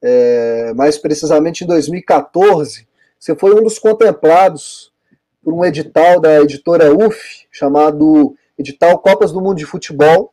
[0.00, 2.88] É, mais precisamente em 2014,
[3.18, 4.90] você foi um dos contemplados
[5.44, 10.32] por um edital da editora UF, chamado Edital Copas do Mundo de Futebol,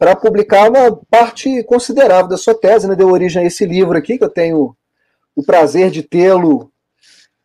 [0.00, 2.96] para publicar uma parte considerável da sua tese, né?
[2.96, 4.74] Deu origem a esse livro aqui, que eu tenho
[5.36, 6.72] o prazer de tê-lo.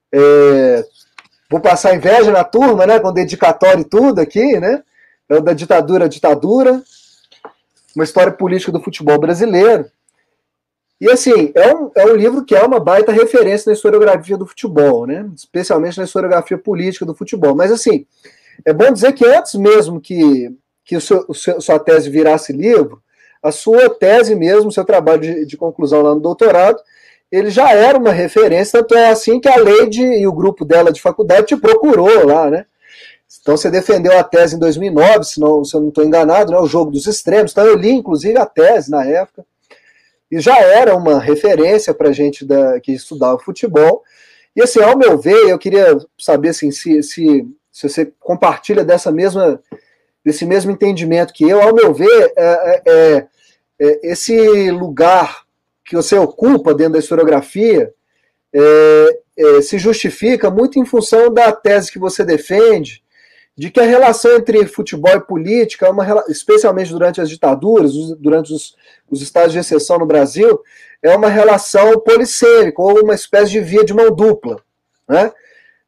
[0.09, 0.85] É,
[1.51, 2.97] vou passar inveja na turma, né?
[2.97, 4.81] Com dedicatório e tudo aqui, né?
[5.27, 6.81] É da ditadura à ditadura,
[7.93, 9.91] uma história política do futebol brasileiro.
[11.01, 14.47] E assim, é um, é um livro que é uma baita referência na historiografia do
[14.47, 15.29] futebol, né?
[15.35, 17.53] Especialmente na historiografia política do futebol.
[17.53, 18.05] Mas assim,
[18.63, 22.53] é bom dizer que antes mesmo que que o seu, o seu, sua tese virasse
[22.53, 23.01] livro,
[23.41, 26.79] a sua tese mesmo, seu trabalho de, de, conclusão lá no doutorado,
[27.31, 30.91] ele já era uma referência, tanto é assim que a Leide e o grupo dela
[30.91, 32.65] de faculdade te procurou lá, né?
[33.41, 36.57] Então você defendeu a tese em 2009, se, não, se eu não estou enganado, né,
[36.59, 37.51] o jogo dos extremos.
[37.51, 39.45] Então eu li, inclusive, a tese na época.
[40.31, 44.03] E já era uma referência para a gente da, que estudava futebol.
[44.55, 49.11] E assim, ao meu ver, eu queria saber assim, se, se, se você compartilha dessa
[49.11, 49.61] mesma
[50.25, 53.27] desse mesmo entendimento que eu, ao meu ver, é, é, é,
[53.79, 55.45] é esse lugar
[55.85, 57.93] que você ocupa dentro da historiografia
[58.51, 63.03] é, é, se justifica muito em função da tese que você defende,
[63.55, 68.75] de que a relação entre futebol e política, uma, especialmente durante as ditaduras, durante os,
[69.09, 70.59] os estados de exceção no Brasil,
[71.03, 74.61] é uma relação polissêmica, ou uma espécie de via de mão dupla.
[75.07, 75.31] Né?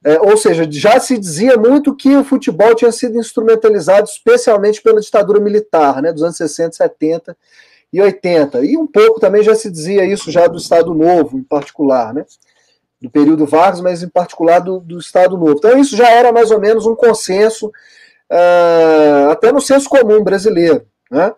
[0.04, 5.02] É, ou seja, já se dizia muito que o futebol tinha sido instrumentalizado especialmente pela
[5.02, 7.36] ditadura militar, né, dos anos 60, 70
[7.92, 8.64] e 80.
[8.64, 12.26] E um pouco também já se dizia isso já do Estado Novo, em particular, né,
[13.02, 15.56] do período Vargas, mas em particular do, do Estado Novo.
[15.58, 20.86] Então isso já era mais ou menos um consenso, uh, até no senso comum brasileiro,
[21.10, 21.34] né.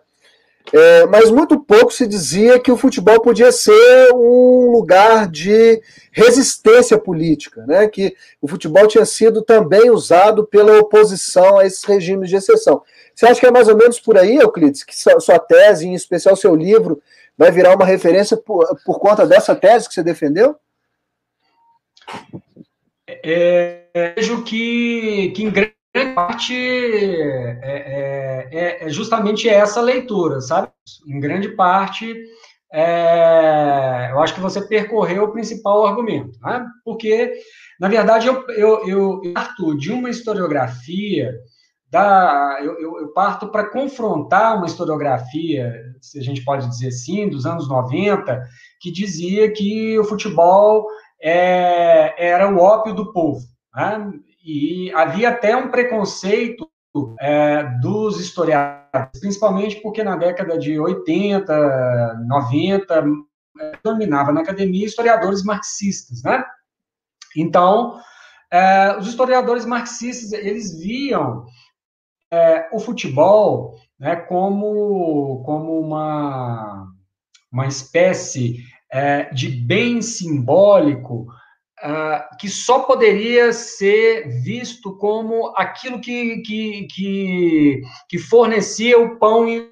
[0.72, 6.96] É, mas muito pouco se dizia que o futebol podia ser um lugar de resistência
[6.96, 7.88] política, né?
[7.88, 12.82] que o futebol tinha sido também usado pela oposição a esses regimes de exceção.
[13.14, 16.36] Você acha que é mais ou menos por aí, Euclides, que sua tese, em especial
[16.36, 17.02] seu livro,
[17.36, 20.56] vai virar uma referência por, por conta dessa tese que você defendeu?
[23.08, 25.50] É, vejo que, que em
[25.94, 30.68] grande parte é, é, é, é, justamente essa leitura, sabe?
[31.06, 32.14] Em grande parte,
[32.72, 36.64] é, eu acho que você percorreu o principal argumento, né?
[36.84, 37.32] porque,
[37.80, 41.32] na verdade, eu, eu, eu, parto de uma historiografia,
[41.90, 47.28] da, eu, eu, eu parto para confrontar uma historiografia, se a gente pode dizer assim,
[47.28, 48.40] dos anos 90,
[48.80, 50.86] que dizia que o futebol
[51.20, 53.40] é, era o ópio do povo.
[53.74, 54.12] Né?
[54.50, 56.68] E havia até um preconceito
[57.20, 63.04] é, dos historiadores, principalmente porque na década de 80, 90,
[63.60, 66.44] é, dominava na academia historiadores marxistas, né?
[67.36, 68.00] Então,
[68.50, 71.46] é, os historiadores marxistas, eles viam
[72.28, 76.88] é, o futebol né, como, como uma,
[77.52, 81.28] uma espécie é, de bem simbólico
[81.82, 89.48] uh, que só poderia ser visto como aquilo que, que, que, que fornecia o pão
[89.48, 89.70] e o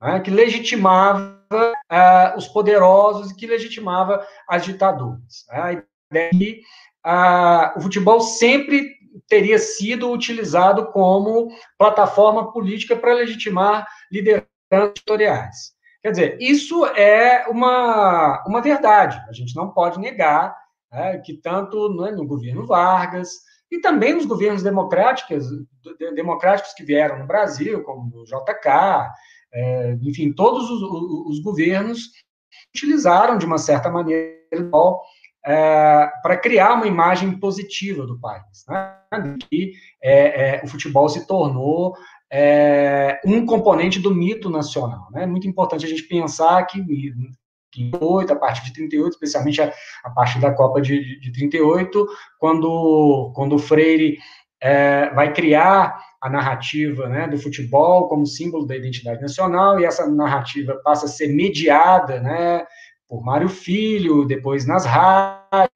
[0.00, 5.44] né, que legitimava uh, os poderosos e que legitimava as ditaduras.
[5.48, 5.60] Né?
[5.60, 6.60] A ideia que
[7.06, 8.96] uh, o futebol sempre
[9.28, 15.76] teria sido utilizado como plataforma política para legitimar lideranças editoriais.
[16.02, 20.54] Quer dizer, isso é uma, uma verdade, a gente não pode negar
[20.90, 23.30] né, que tanto né, no governo Vargas
[23.70, 25.46] e também nos governos democráticos,
[26.14, 29.10] democráticos que vieram no Brasil, como o JK,
[29.52, 32.10] é, enfim, todos os, os, governos
[32.74, 34.36] utilizaram, de uma certa maneira,
[35.44, 38.64] é, para criar uma imagem positiva do país.
[38.68, 39.36] Né?
[39.48, 39.72] Que
[40.02, 41.94] é, é, o futebol se tornou
[42.30, 45.08] é, um componente do mito nacional.
[45.10, 45.22] Né?
[45.22, 46.80] É muito importante a gente pensar que
[47.76, 49.72] 38, a partir de 38, especialmente a,
[50.04, 52.06] a partir da Copa de, de 38,
[52.38, 54.18] quando, quando o Freire
[54.60, 60.06] é, vai criar a narrativa né, do futebol como símbolo da identidade nacional, e essa
[60.08, 62.66] narrativa passa a ser mediada né,
[63.08, 65.70] por Mário Filho, depois nas rádios,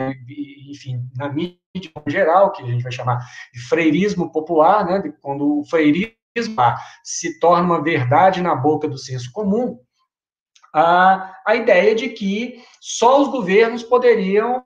[0.69, 3.19] enfim, na mídia em geral, que a gente vai chamar
[3.53, 6.17] de freirismo popular, né, quando o freirismo
[7.05, 9.79] se torna uma verdade na boca do senso comum,
[10.73, 14.65] a, a ideia de que só os governos poderiam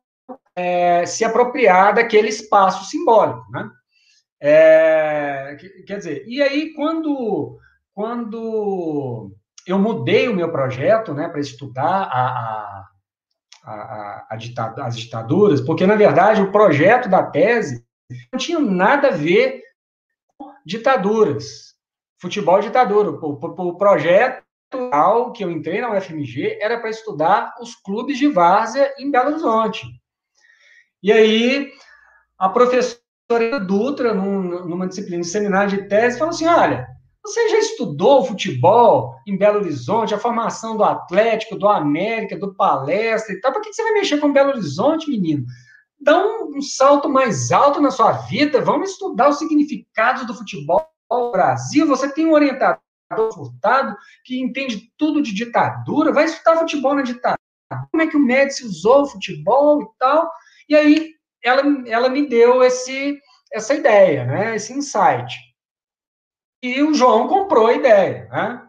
[0.57, 3.71] é, se apropriar daquele espaço simbólico, né?
[4.41, 7.59] É, quer dizer, e aí quando,
[7.95, 9.33] quando
[9.67, 12.89] eu mudei o meu projeto né, para estudar a, a,
[13.65, 17.85] a, a ditad as ditaduras, porque, na verdade, o projeto da tese
[18.31, 19.63] não tinha nada a ver
[20.37, 21.75] com ditaduras,
[22.21, 23.11] futebol ditadura.
[23.11, 24.44] O, o, o projeto
[25.33, 29.87] que eu entrei na UFMG era para estudar os clubes de várzea em Belo Horizonte.
[31.03, 31.71] E aí,
[32.39, 36.87] a professora Dutra, num, numa disciplina de seminário de tese, falou assim: olha,
[37.25, 43.35] você já estudou futebol em Belo Horizonte, a formação do Atlético, do América, do Palestra
[43.35, 43.53] e tal?
[43.53, 45.45] Por que você vai mexer com Belo Horizonte, menino?
[45.99, 50.87] Dá um, um salto mais alto na sua vida, vamos estudar os significados do futebol
[51.11, 51.87] no Brasil.
[51.87, 52.84] Você tem um orientador
[53.33, 57.39] Furtado que entende tudo de ditadura, vai estudar futebol na ditadura.
[57.91, 60.31] Como é que o Médici usou o futebol e tal?
[60.69, 63.21] E aí ela, ela me deu esse,
[63.53, 64.57] essa ideia, né?
[64.57, 65.37] esse insight.
[66.63, 68.29] E o João comprou a ideia.
[68.31, 68.63] Né?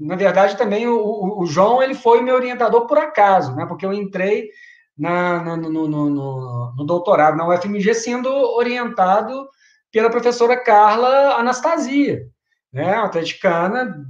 [0.00, 3.64] Na, verdade, também o, o, João ele foi meu orientador por acaso, né?
[3.66, 4.50] porque eu entrei
[4.96, 9.48] na no, no, no, no, doutorado na UFMG sendo orientado
[9.92, 12.26] pela professora Carla Anastasia,
[12.72, 12.94] né?
[12.94, 14.04] atleticana,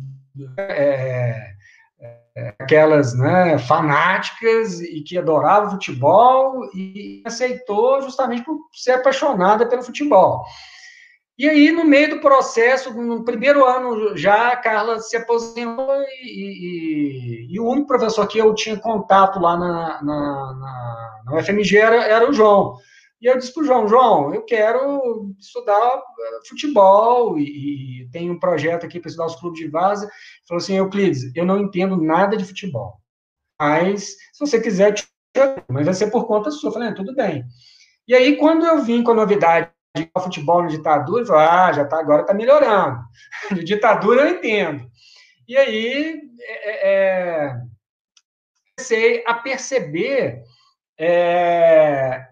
[0.59, 1.53] é,
[2.59, 10.45] aquelas né, fanáticas e que adorava futebol e aceitou justamente por ser apaixonada pelo futebol.
[11.37, 17.47] E aí, no meio do processo, no primeiro ano já, a Carla se aposentou e,
[17.47, 21.77] e, e o único professor que eu tinha contato lá na, na, na, na UFMG
[21.77, 22.77] era, era o João.
[23.21, 28.31] E eu disse para o João, João, eu quero estudar eh, futebol e, e tem
[28.31, 30.05] um projeto aqui para estudar os clubes de vaza.
[30.05, 30.13] Ele
[30.47, 33.01] falou assim, Euclides, eu não entendo nada de futebol,
[33.61, 34.95] mas se você quiser,
[35.69, 36.69] mas vai ser por conta sua.
[36.69, 37.45] Eu falei, ah, tudo bem.
[38.07, 41.73] E aí, quando eu vim com a novidade de futebol na ditadura, eu falei, ah,
[41.73, 43.01] já tá, agora está melhorando.
[43.53, 44.89] De ditadura eu entendo.
[45.47, 47.61] E aí, é, é,
[48.77, 50.43] comecei a perceber
[50.99, 52.28] é,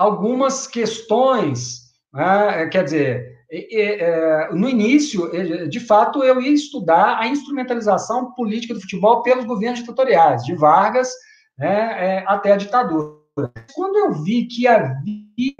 [0.00, 5.30] algumas questões, né, quer dizer, é, no início,
[5.68, 11.10] de fato, eu ia estudar a instrumentalização política do futebol pelos governos ditatoriais, de Vargas
[11.58, 13.20] né, é, até a ditadura.
[13.74, 15.54] Quando eu vi que havia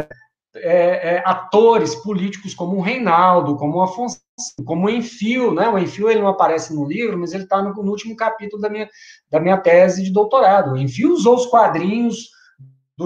[0.57, 4.21] é, é, atores políticos como o Reinaldo, como o Afonso,
[4.65, 5.69] como o Enfio, né?
[5.69, 8.69] O Enfio ele não aparece no livro, mas ele está no, no, último capítulo da
[8.71, 8.89] minha,
[9.31, 10.73] da minha tese de doutorado.
[10.73, 12.31] O Enfio usou os quadrinhos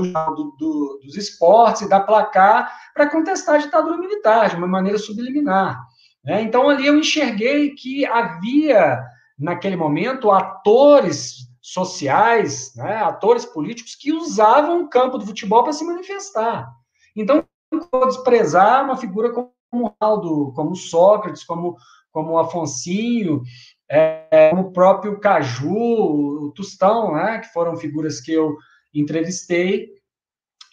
[0.02, 4.98] do, do, dos esportes e da placar para contestar a ditadura militar de uma maneira
[4.98, 5.80] subliminar.
[6.24, 6.42] Né?
[6.42, 9.02] Então, ali eu enxerguei que havia,
[9.38, 15.84] naquele momento, atores sociais, né, atores políticos que usavam o campo do futebol para se
[15.84, 16.68] manifestar.
[17.16, 21.76] Então, não vou desprezar uma figura como o Aldo, como Sócrates, como,
[22.12, 23.42] como o Afonsinho,
[23.90, 28.56] é, como o próprio Caju, o Tostão, né, que foram figuras que eu
[28.94, 29.88] entrevistei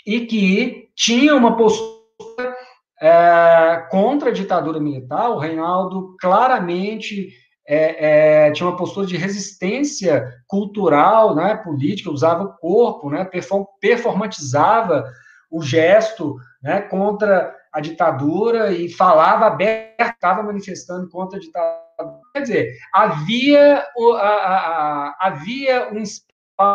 [0.05, 2.55] e que tinha uma postura
[3.01, 5.29] é, contra a ditadura militar.
[5.29, 7.29] O Reinaldo claramente
[7.67, 13.29] é, é, tinha uma postura de resistência cultural, né, política, usava o corpo, né,
[13.79, 15.05] performatizava
[15.49, 21.81] o gesto né, contra a ditadura e falava aberto, estava manifestando contra a ditadura.
[22.33, 26.01] Quer dizer, havia, a, a, a, havia um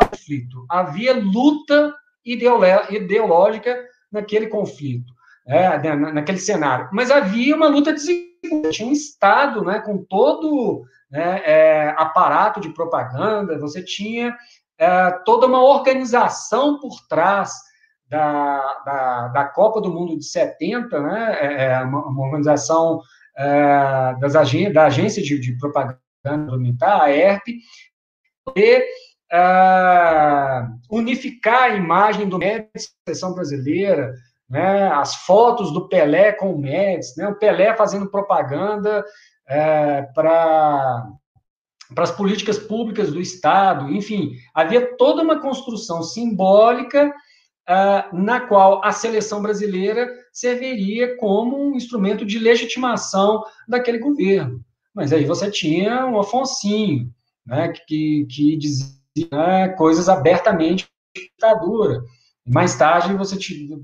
[0.01, 5.15] conflito, havia luta ideológica naquele conflito.
[5.47, 6.89] é, naquele cenário.
[6.93, 12.71] Mas havia uma luta desigual, tinha um Estado né, com todo né, é, aparato de
[12.71, 14.37] propaganda, você tinha
[14.79, 17.53] é, toda uma organização por trás
[18.09, 23.01] da, da, da, Copa do Mundo de 70, né, é, é, uma, uma organização
[23.37, 26.01] é, das ag da agência de, de propaganda
[26.83, 27.61] a ERP,
[28.45, 28.85] poder
[29.33, 34.15] uh, unificar a imagem do Médici da seleção brasileira,
[34.49, 41.07] né, as fotos do Pelé com o Médici, né, o Pelé fazendo propaganda uh, para
[41.95, 48.85] para as políticas públicas do Estado, enfim, havia toda uma construção simbólica uh, na qual
[48.85, 54.61] a seleção brasileira serviria como um instrumento de legitimação daquele governo.
[54.93, 57.09] Mas aí você tinha um Afonsinho,
[57.47, 58.97] né, que, que dizia
[59.33, 62.03] né, coisas abertamente ditadura.
[62.47, 63.37] Mais tarde você,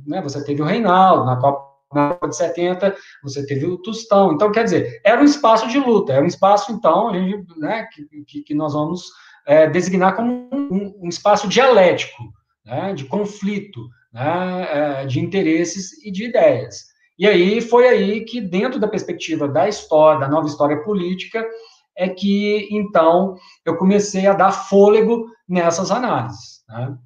[0.07, 4.33] né, você teve o Reinaldo, na Copa, na Copa de 70, você teve o Tostão.
[4.33, 7.87] Então, quer dizer, era um espaço de luta, era um espaço, então, a gente, né,
[8.27, 9.11] que, que nós vamos
[9.47, 12.23] é, designar como um, um, espaço dialético,
[12.65, 13.81] né, de conflito,
[14.13, 16.93] né, é, de interesses e de ideias.
[17.19, 21.47] E aí foi aí que, dentro da perspectiva da história, da nova história política,
[21.97, 26.63] é que, então, eu comecei a dar fôlego nessas análises.
[26.69, 26.97] Né?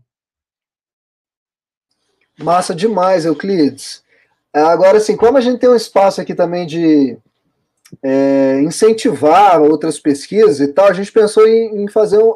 [2.39, 4.05] Massa demais, Euclides.
[4.55, 7.19] É, agora, assim, como a gente tem um espaço aqui também de
[8.03, 12.35] é, incentivar outras pesquisas e tal, a gente pensou em, em fazer um,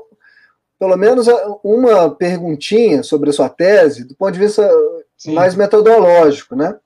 [0.78, 1.26] pelo menos
[1.62, 4.68] uma perguntinha sobre a sua tese, do ponto de vista
[5.16, 5.34] Sim.
[5.34, 6.78] mais metodológico, né?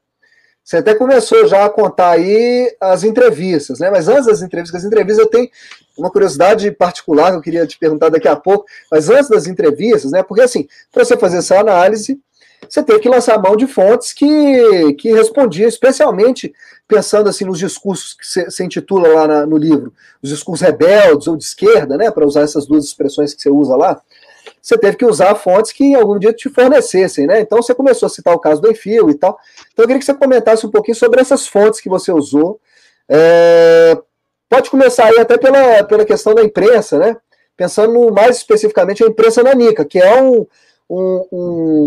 [0.64, 3.90] Você até começou já a contar aí as entrevistas, né?
[3.90, 5.48] Mas antes das entrevistas, as entrevistas eu tenho
[5.96, 10.10] uma curiosidade particular que eu queria te perguntar daqui a pouco, mas antes das entrevistas,
[10.10, 10.22] né?
[10.22, 12.18] Porque assim, para você fazer essa análise,
[12.66, 16.54] você teve que lançar mão de fontes que, que respondiam, especialmente
[16.88, 19.92] pensando assim nos discursos que você intitula lá na, no livro,
[20.22, 22.10] os discursos rebeldes ou de esquerda, né?
[22.10, 24.00] Para usar essas duas expressões que você usa lá
[24.64, 27.38] você teve que usar fontes que em algum dia te fornecessem, né?
[27.38, 29.38] Então você começou a citar o caso do Enfio e tal.
[29.70, 32.58] Então eu queria que você comentasse um pouquinho sobre essas fontes que você usou.
[33.06, 33.94] É...
[34.48, 37.14] Pode começar aí até pela, pela questão da imprensa, né?
[37.54, 40.46] Pensando mais especificamente a imprensa nanica, que é um,
[40.88, 41.26] um,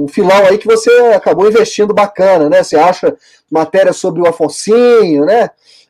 [0.03, 2.61] um filão aí que você acabou investindo bacana, né?
[2.61, 3.17] Você acha
[3.49, 5.49] matéria sobre o Afonsinho, né?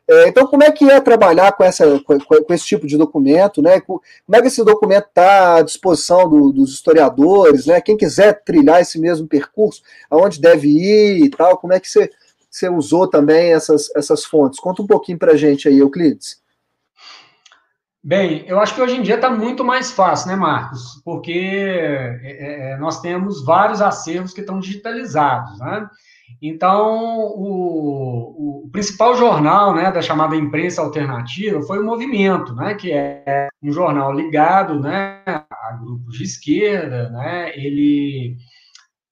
[0.10, 3.62] É, então, como é que é trabalhar com, essa, com, com, esse tipo de documento?
[3.62, 3.82] Né?
[3.82, 4.02] Como
[4.32, 7.66] é que esse documento está à disposição do, dos historiadores?
[7.66, 7.82] Né?
[7.82, 11.58] Quem quiser trilhar esse mesmo percurso, aonde deve ir e tal?
[11.58, 12.10] Como é que você,
[12.50, 14.62] você usou também essas, essas fontes?
[14.62, 16.42] Conta um pouquinho para a gente aí, Euclides.
[18.02, 21.02] Bem, eu acho que hoje em dia está muito mais fácil, né, Marcos?
[21.04, 25.90] Porque é, é, nós temos vários acervos que estão digitalizados, né?
[26.42, 32.92] Então, o, o, principal jornal né, da chamada imprensa alternativa foi o Movimento, né, que
[32.92, 37.10] é um jornal ligado né, a grupos de esquerda.
[37.10, 38.38] Né, ele,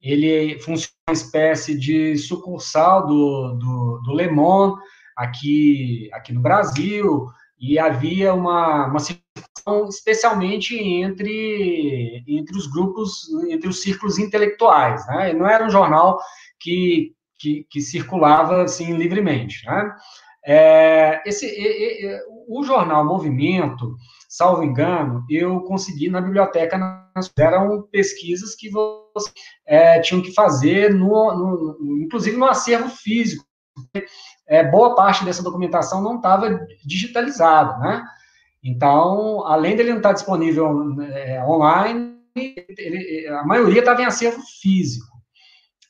[0.01, 4.79] ele funciona uma espécie de sucursal do, do, do Le Monde
[5.15, 7.27] aqui, aqui no Brasil,
[7.59, 15.07] e havia uma, uma situação especialmente entre, entre os grupos, entre os círculos intelectuais.
[15.07, 16.19] Né, não era um jornal
[16.59, 19.65] que, que, que circulava assim livremente.
[19.65, 19.95] Né?
[20.45, 21.47] É, esse,
[22.47, 23.95] o jornal Movimento,
[24.29, 26.77] salvo engano, eu consegui na biblioteca,
[27.37, 29.31] eram pesquisas que você
[29.65, 33.45] é, tinham que fazer, no, no, inclusive no acervo físico.
[34.47, 38.03] É, boa parte dessa documentação não estava digitalizada, né?
[38.63, 45.14] Então, além dele não estar disponível é, online, ele, a maioria estava em acervo físico.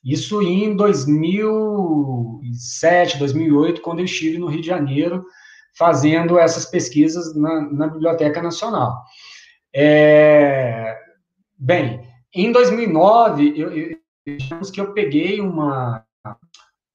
[0.05, 5.25] Isso em 2007, 2008, quando eu estive no Rio de Janeiro
[5.75, 9.01] fazendo essas pesquisas na, na Biblioteca Nacional.
[9.73, 10.95] É,
[11.57, 13.71] bem, em 2009, eu,
[14.25, 16.05] digamos que eu peguei uma,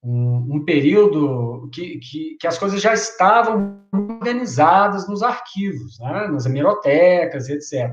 [0.03, 6.45] um, um período que, que, que, as coisas já estavam organizadas nos arquivos, né, nas
[6.45, 7.91] hemerotecas, etc.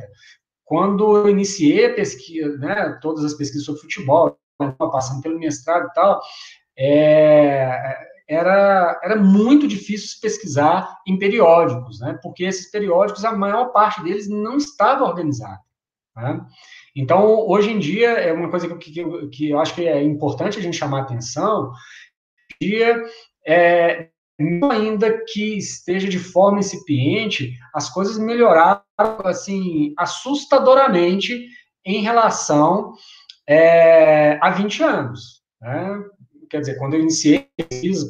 [0.69, 4.39] Quando eu iniciei a pesquisa, né, todas as pesquisas sobre futebol,
[4.79, 6.21] passando pelo mestrado e tal,
[6.79, 7.97] é,
[8.29, 12.19] era, era muito difícil pesquisar em periódicos, né?
[12.23, 15.61] Porque esses periódicos, a maior parte deles não estava organizada.
[16.15, 16.39] Né?
[16.95, 20.59] Então, hoje em dia, é uma coisa que, que, que eu acho que é importante
[20.59, 21.73] a gente chamar a atenção,
[22.61, 23.03] dia,
[23.47, 24.11] é,
[24.71, 28.83] ainda que esteja de forma incipiente, as coisas melhoraram,
[29.25, 31.49] assim, assustadoramente
[31.85, 32.95] em relação
[33.49, 35.43] é, há 20 anos.
[35.61, 36.05] Né?
[36.49, 37.49] quer dizer, quando eu iniciei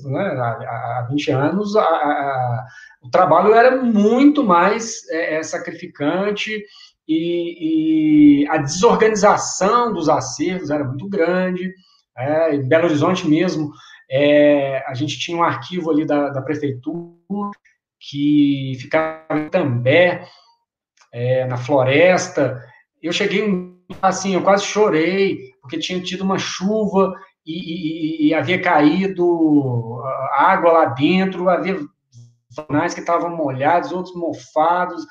[0.04, 2.66] né, há, há 20 anos, a, a,
[3.02, 6.64] o trabalho era muito mais é, é, sacrificante
[7.06, 11.72] e, e, a desorganização dos acervos era muito grande.
[12.16, 13.70] É, em Belo Horizonte mesmo,
[14.10, 17.50] é, a gente tinha um arquivo ali da, da prefeitura
[18.00, 20.22] que ficava em També,
[21.12, 22.62] é, na floresta.
[23.02, 28.60] Eu cheguei assim, eu quase chorei, porque tinha tido uma chuva e, e, e havia
[28.60, 30.00] caído
[30.32, 31.78] água lá dentro, havia
[32.50, 35.06] jornais que estavam molhados, outros mofados.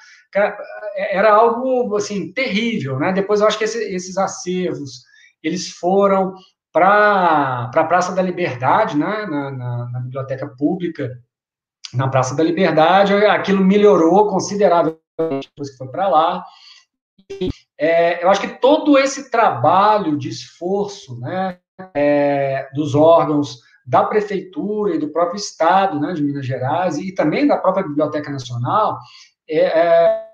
[0.96, 3.12] Era algo, assim, terrível, né?
[3.12, 5.04] Depois eu acho que esse, esses acervos,
[5.42, 6.36] eles foram
[6.78, 9.26] para a Praça da Liberdade, né?
[9.26, 11.20] Na, na, na, Biblioteca Pública,
[11.92, 16.44] na Praça da Liberdade, aquilo melhorou consideravelmente depois que foi para lá.
[17.80, 21.58] É, eu acho que todo esse trabalho de esforço né,
[21.96, 27.48] é, dos órgãos da prefeitura e do próprio estado né, de Minas Gerais e também
[27.48, 29.00] da própria Biblioteca Nacional
[29.50, 30.28] é, é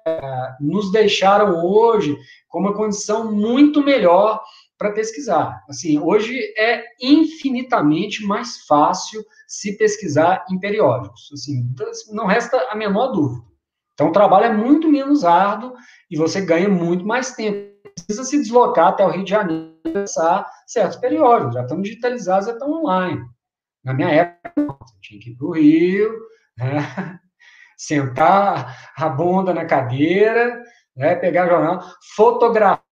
[0.59, 2.17] nos deixaram hoje
[2.49, 4.41] com uma condição muito melhor
[4.77, 5.61] para pesquisar.
[5.69, 11.29] Assim, hoje é infinitamente mais fácil se pesquisar em periódicos.
[11.33, 11.63] Assim,
[12.11, 13.45] não resta a menor dúvida.
[13.93, 15.73] Então, o trabalho é muito menos árduo
[16.09, 17.71] e você ganha muito mais tempo.
[17.93, 21.53] Precisa se deslocar até o Rio de Janeiro para acessar certos periódicos.
[21.53, 23.21] Já estão digitalizados, já estão online.
[23.83, 26.11] Na minha época, você tinha que ir para o Rio,
[26.57, 27.19] né?
[27.77, 30.61] sentar a bunda na cadeira,
[30.95, 31.15] né?
[31.15, 31.81] pegar jornal,
[32.15, 32.83] fotografar,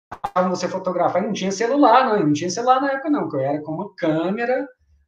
[0.48, 3.62] você fotografar, não tinha celular, não, não tinha celular na época, não, que eu era
[3.62, 4.66] com uma câmera,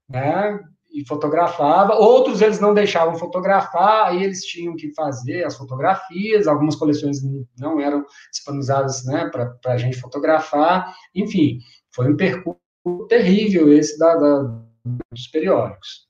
[0.08, 0.60] né?
[0.92, 1.94] e fotografava.
[1.94, 6.46] Outros eles não deixavam fotografar, aí eles tinham que fazer as fotografias.
[6.46, 7.18] Algumas coleções
[7.58, 10.94] não eram disponibilizadas né, para a gente fotografar.
[11.14, 11.58] Enfim,
[11.94, 12.60] foi um percurso
[13.08, 14.62] terrível esse da, da
[15.10, 16.06] dos periódicos.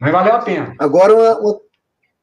[0.00, 0.74] Mas valeu a pena.
[0.78, 1.60] Agora, uma, uma...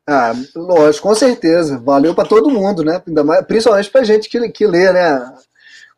[0.07, 1.79] Ah, lógico, com certeza.
[1.79, 3.01] Valeu para todo mundo, né?
[3.07, 5.19] Ainda mais, principalmente para gente que, que lê né,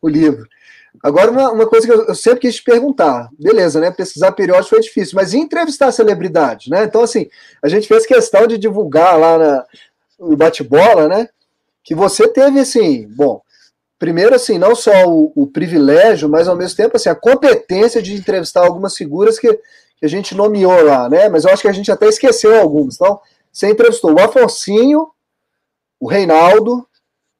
[0.00, 0.46] o livro.
[1.02, 3.90] Agora, uma, uma coisa que eu, sempre quis te perguntar, beleza, né?
[3.90, 6.84] Pesquisar periódico foi difícil, mas e entrevistar celebridade, né?
[6.84, 7.28] Então, assim,
[7.62, 9.64] a gente fez questão de divulgar lá na,
[10.18, 11.28] no bate-bola, né?
[11.84, 13.40] Que você teve, assim, bom,
[13.98, 18.14] primeiro, assim, não só o, o, privilégio, mas ao mesmo tempo, assim, a competência de
[18.14, 19.52] entrevistar algumas figuras que,
[19.96, 21.28] que a gente nomeou lá, né?
[21.28, 22.96] Mas eu acho que a gente até esqueceu algumas.
[22.96, 23.20] Então,
[23.52, 25.08] você entrevistou o Afonsinho,
[26.00, 26.86] o Reinaldo,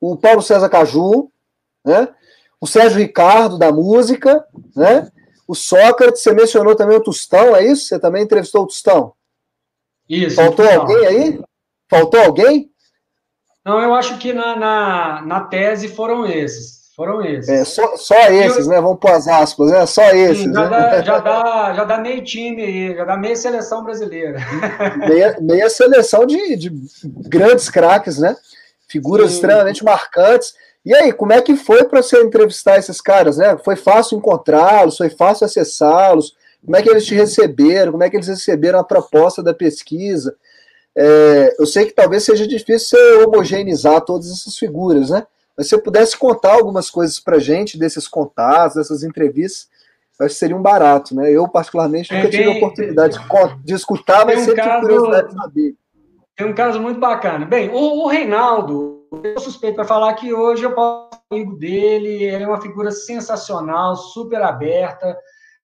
[0.01, 1.31] o Paulo César Caju,
[1.85, 2.09] né?
[2.61, 4.45] O Sérgio Ricardo da música,
[4.77, 5.11] né?
[5.47, 7.87] O Sócrates, você mencionou também o Tostão, é isso?
[7.87, 9.13] Você também entrevistou o Tostão?
[10.09, 10.37] Isso.
[10.37, 11.41] Faltou alguém aí?
[11.89, 12.71] Faltou alguém?
[13.65, 16.79] Não, eu acho que na, na, na tese foram esses.
[16.95, 17.49] Foram esses.
[17.49, 18.73] É, só, só esses, eu...
[18.73, 18.81] né?
[18.81, 19.87] Vamos pôr as aspas, né?
[19.87, 20.45] Só esses.
[20.45, 20.71] Sim, já, né?
[20.71, 24.39] dá, já, dá, já dá meio time aí, já dá meia seleção brasileira.
[25.07, 26.71] Meia, meia seleção de, de
[27.29, 28.37] grandes craques, né?
[28.89, 29.37] Figuras Sim.
[29.37, 30.55] extremamente marcantes.
[30.85, 33.59] E aí, como é que foi para você entrevistar esses caras, né?
[33.65, 36.37] Foi fácil encontrá-los, foi fácil acessá-los?
[36.65, 37.93] Como é que eles te receberam?
[37.93, 40.37] Como é que eles receberam a proposta da pesquisa?
[40.97, 45.27] É, eu sei que talvez seja difícil você homogeneizar todas essas figuras, né?
[45.57, 49.69] Mas se você pudesse contar algumas coisas para gente desses contatos, dessas entrevistas,
[50.21, 51.31] acho que seria um barato, né?
[51.31, 54.81] Eu, particularmente, nunca é, tive a oportunidade de, de escutar, mas um sempre caso, tive
[54.81, 55.75] curiosidade de saber.
[56.37, 57.45] Tem um caso muito bacana.
[57.45, 62.25] Bem, o, o Reinaldo, eu suspeito para falar que hoje eu posso ser amigo dele,
[62.25, 65.17] ele é uma figura sensacional, super aberta,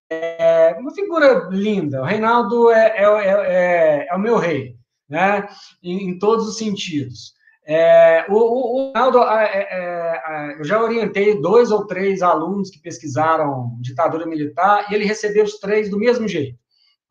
[0.09, 2.01] é uma figura linda.
[2.01, 4.75] O Reinaldo é, é, é, é, é o meu rei,
[5.09, 5.47] né?
[5.83, 7.33] Em, em todos os sentidos.
[7.67, 12.79] É, o, o, o, Reinaldo, é, é, eu já orientei dois ou três alunos que
[12.79, 16.59] pesquisaram ditadura militar e ele recebeu os três do mesmo jeito.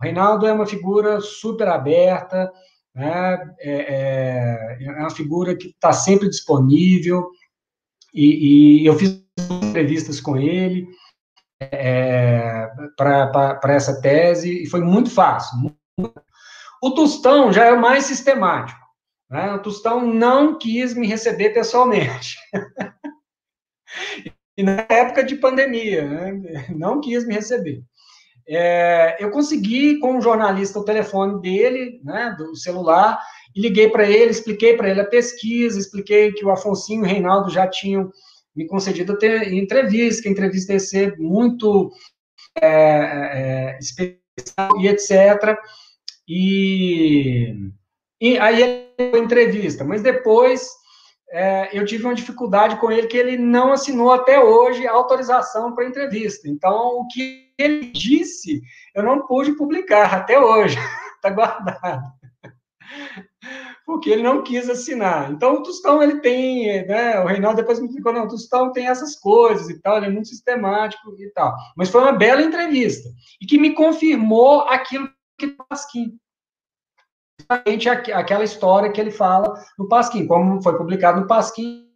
[0.00, 2.52] O Reinaldo é uma figura super aberta,
[2.94, 3.54] né?
[3.58, 7.28] é, é, é uma figura que está sempre disponível,
[8.12, 9.24] e, e, eu fiz
[9.62, 10.86] entrevistas com ele
[11.60, 15.74] é, para essa tese, e foi muito fácil.
[16.80, 18.78] O Tostão já é mais sistemático.
[19.28, 19.52] Né?
[19.54, 22.36] O Tostão não quis me receber pessoalmente.
[24.56, 26.66] e na época de pandemia, né?
[26.76, 27.82] não quis me receber.
[28.46, 33.18] É, eu consegui, com o um jornalista, o telefone dele, né, do celular,
[33.54, 37.04] e liguei para ele, expliquei para ele a pesquisa, expliquei que o Afonso e o
[37.04, 38.10] Reinaldo já tinham
[38.54, 39.16] me concedido
[39.50, 41.90] entrevista, que a entrevista ia ser muito
[42.60, 45.58] é, é, especial e etc.
[46.28, 47.54] E,
[48.20, 48.62] e aí
[48.98, 50.68] ele entrevista, mas depois
[51.30, 55.74] é, eu tive uma dificuldade com ele que ele não assinou até hoje a autorização
[55.74, 56.48] para entrevista.
[56.48, 58.62] Então, o que ele disse,
[58.94, 60.78] eu não pude publicar até hoje.
[61.16, 62.12] Está guardado.
[63.84, 65.30] Porque ele não quis assinar.
[65.30, 68.86] Então, o Tostão, ele tem, né, o Reinaldo depois me explicou, não, o Tostão tem
[68.86, 71.54] essas coisas e tal, ele é muito sistemático e tal.
[71.76, 73.08] Mas foi uma bela entrevista.
[73.40, 76.16] E que me confirmou aquilo que o Pasquim
[77.40, 81.88] justamente aquela história que ele fala no Pasquim, como foi publicado no Pasquim,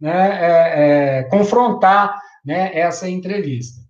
[0.00, 3.80] né, é, é, confrontar né, essa entrevista.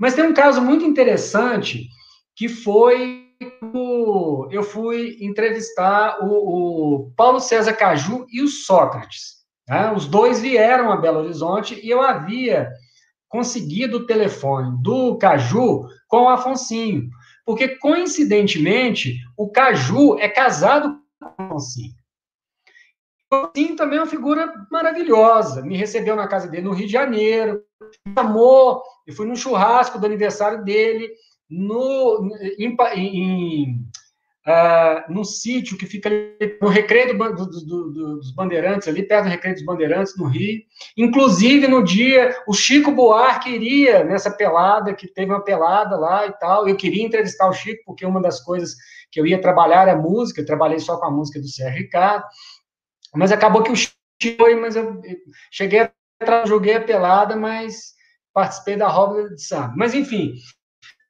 [0.00, 1.88] Mas tem um caso muito interessante
[2.34, 3.24] que foi
[3.74, 9.36] o, eu fui entrevistar o, o, Paulo César Caju e o Sócrates.
[9.68, 9.92] Né?
[9.92, 12.68] Os dois vieram a Belo Horizonte e eu havia
[13.28, 17.08] conseguido o telefone do Caju com o Afonsinho.
[17.46, 21.94] Porque, coincidentemente, o Caju é casado com o Alfonsinho.
[23.30, 25.62] O Alfonsinho também é uma figura maravilhosa.
[25.62, 27.62] Me recebeu na casa dele no Rio de Janeiro,
[28.04, 31.08] me chamou, eu fui no churrasco do aniversário dele,
[31.48, 32.28] no,
[32.58, 33.88] em, em
[34.46, 39.24] uh, num sítio que fica ali, no Recreio do, do, do, dos Bandeirantes, ali perto
[39.24, 40.62] do Recreio dos Bandeirantes, no Rio.
[40.96, 46.32] Inclusive, no dia, o Chico Buarque iria nessa pelada, que teve uma pelada lá e
[46.32, 46.68] tal.
[46.68, 48.74] Eu queria entrevistar o Chico, porque uma das coisas
[49.10, 52.24] que eu ia trabalhar é música, eu trabalhei só com a música do Sérgio Ricardo.
[53.14, 53.94] Mas acabou que o Chico
[54.38, 55.00] foi, mas eu
[55.50, 55.90] cheguei a
[56.46, 57.94] joguei a pelada, mas
[58.32, 59.74] participei da roda de samba.
[59.76, 60.34] Mas, enfim,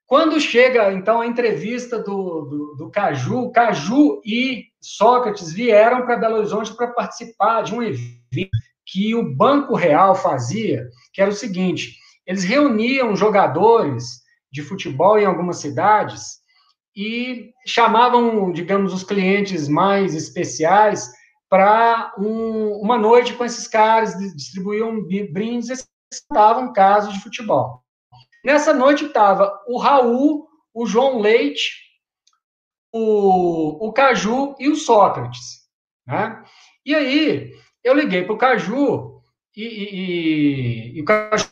[0.07, 6.37] quando chega, então, a entrevista do, do, do Caju, Caju e Sócrates vieram para Belo
[6.37, 8.51] Horizonte para participar de um evento
[8.87, 15.25] que o Banco Real fazia, que era o seguinte: eles reuniam jogadores de futebol em
[15.25, 16.39] algumas cidades
[16.97, 21.11] e chamavam, digamos, os clientes mais especiais
[21.51, 27.86] para um, uma noite com esses caras, distribuíam brindes e estavam casos de futebol.
[28.47, 31.73] Nessa noite estava o Raul, o João Leite,
[32.93, 35.67] o, o Caju e o Sócrates.
[36.07, 36.45] Né?
[36.85, 39.21] E aí, eu liguei para o Caju
[39.57, 41.45] e, e, e, o Caju,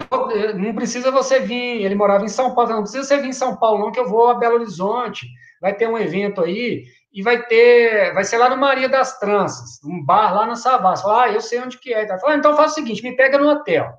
[0.56, 3.56] não precisa você vir, ele morava em São Paulo, não precisa você vir em São
[3.56, 5.26] Paulo, não, que eu vou a Belo Horizonte,
[5.60, 9.82] vai ter um evento aí, e vai ter, vai ser lá no Maria das Tranças,
[9.84, 11.02] um bar lá na Savassi.
[11.08, 12.06] Ah, eu sei onde que é.
[12.06, 13.92] Falei, ah, então faz o seguinte, me pega no hotel.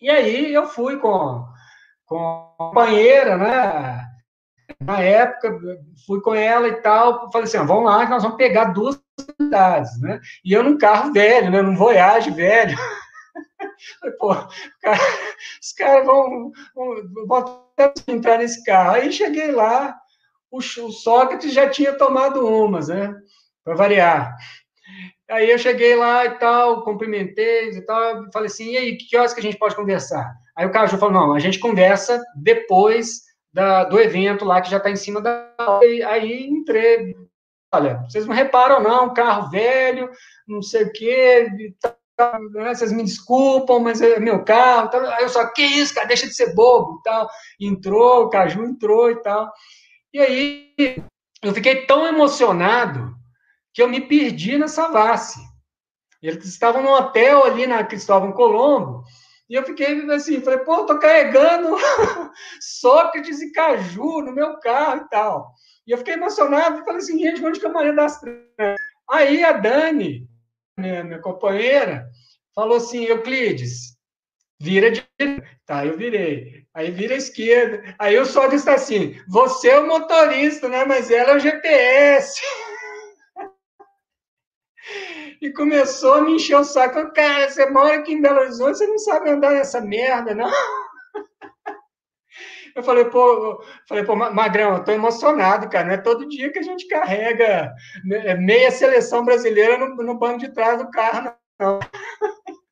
[0.00, 1.51] E aí eu fui com
[2.12, 4.06] companheira, né?
[4.80, 5.58] Na época,
[6.06, 9.00] fui com ela e tal, falei assim, vamos lá, que nós vamos pegar duas
[9.40, 10.20] cidades, né?
[10.44, 11.62] E eu num carro velho, né?
[11.62, 12.76] Num Voyage velho.
[14.18, 14.34] Pô,
[14.80, 14.98] cara,
[15.60, 17.72] os caras vão, vão, vão
[18.08, 18.96] entrar nesse carro.
[18.96, 19.96] Aí cheguei lá,
[20.50, 23.14] o, o Sócrates já tinha tomado umas, né?
[23.64, 24.36] Para variar.
[25.30, 29.32] Aí eu cheguei lá e tal, cumprimentei e tal, falei assim, e aí, que horas
[29.32, 30.30] que a gente pode conversar?
[30.56, 33.22] Aí o Caju falou, não, a gente conversa depois
[33.52, 35.50] da, do evento lá, que já está em cima da...
[36.06, 37.14] Aí entrei,
[37.72, 40.10] olha, vocês não reparam não, carro velho,
[40.46, 41.48] não sei o quê,
[42.52, 46.26] né, vocês me desculpam, mas é meu carro, aí eu só, que isso, cara, deixa
[46.26, 47.28] de ser bobo, tal,
[47.60, 49.50] entrou, o Caju entrou e tal,
[50.12, 50.74] e aí
[51.42, 53.14] eu fiquei tão emocionado
[53.74, 55.40] que eu me perdi na Savassi.
[56.22, 59.02] Eles estavam no hotel ali na Cristóvão Colombo,
[59.52, 61.76] e eu fiquei assim, falei, pô, tô carregando
[62.58, 65.52] Sócrates e Caju no meu carro e tal.
[65.86, 68.80] E eu fiquei emocionado e falei assim, gente, onde que é Maria das Trevas?
[69.10, 70.26] Aí a Dani,
[70.78, 72.08] minha, minha companheira,
[72.54, 73.94] falou assim, Euclides,
[74.58, 75.06] vira de
[75.66, 76.64] Tá, eu virei.
[76.74, 77.94] Aí vira esquerda.
[77.98, 80.86] Aí o Sócrates está assim, você é o motorista, né?
[80.86, 82.40] Mas ela é o GPS.
[85.42, 87.12] e começou a me encher o saco.
[87.12, 90.48] Cara, você mora aqui em Belo Horizonte, você não sabe andar nessa merda, não?
[92.74, 95.86] Eu falei, pô, falei, pô, Magrão, eu tô emocionado, cara.
[95.88, 97.70] Não é todo dia que a gente carrega
[98.02, 101.78] né, meia seleção brasileira no, no banco de trás do carro, não.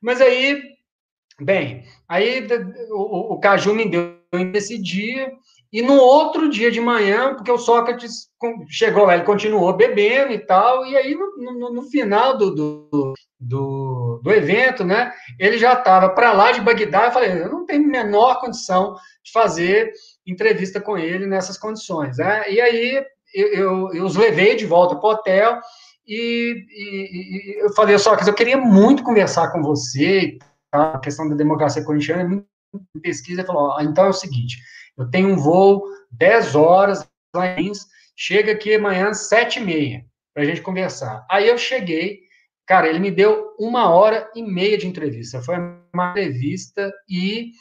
[0.00, 0.62] Mas aí,
[1.40, 2.46] bem, aí
[2.90, 4.20] o, o Caju me deu
[4.54, 5.32] esse dia,
[5.72, 8.28] e no outro dia de manhã, porque o Sócrates
[8.68, 14.20] chegou ele continuou bebendo e tal, e aí no, no, no final do, do, do,
[14.22, 17.84] do, evento, né, ele já estava para lá de Bagdá, eu falei, eu não tenho
[17.84, 18.94] a menor condição
[19.24, 19.92] de fazer
[20.26, 23.04] entrevista com ele nessas condições, né, e aí
[23.34, 25.60] eu, eu, eu os levei de volta para o hotel,
[26.06, 30.38] e, e, e, eu falei, Sócrates, eu queria muito conversar com você,
[30.70, 32.46] a questão da democracia corintiana, é muito
[33.02, 34.58] pesquisa, ele falou, então é o seguinte,
[34.98, 37.72] eu tenho um voo 10 horas lá em
[38.16, 41.26] chega aqui amanhã 7 e meia para a gente conversar.
[41.30, 42.26] Aí eu cheguei
[42.66, 45.40] Cara, ele me deu uma hora e meia de entrevista.
[45.40, 45.54] Foi
[45.94, 47.52] uma entrevista e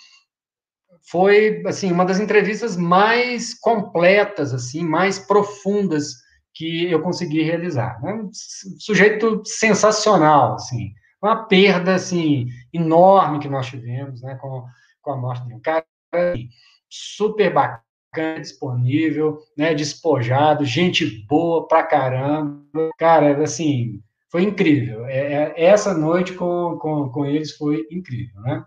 [1.08, 6.16] foi assim uma das entrevistas mais completas, assim, mais profundas
[6.56, 8.02] que eu consegui realizar.
[8.04, 8.32] Um
[8.80, 14.66] sujeito sensacional, assim, uma perda assim enorme que nós tivemos, né, com,
[15.04, 15.56] com a morte dele.
[15.56, 15.86] Um cara
[16.96, 22.90] super bacana, disponível, né, despojado, gente boa pra caramba.
[22.98, 24.00] Cara, assim,
[24.32, 25.06] foi incrível.
[25.06, 28.64] É, é, essa noite com, com, com eles foi incrível, né?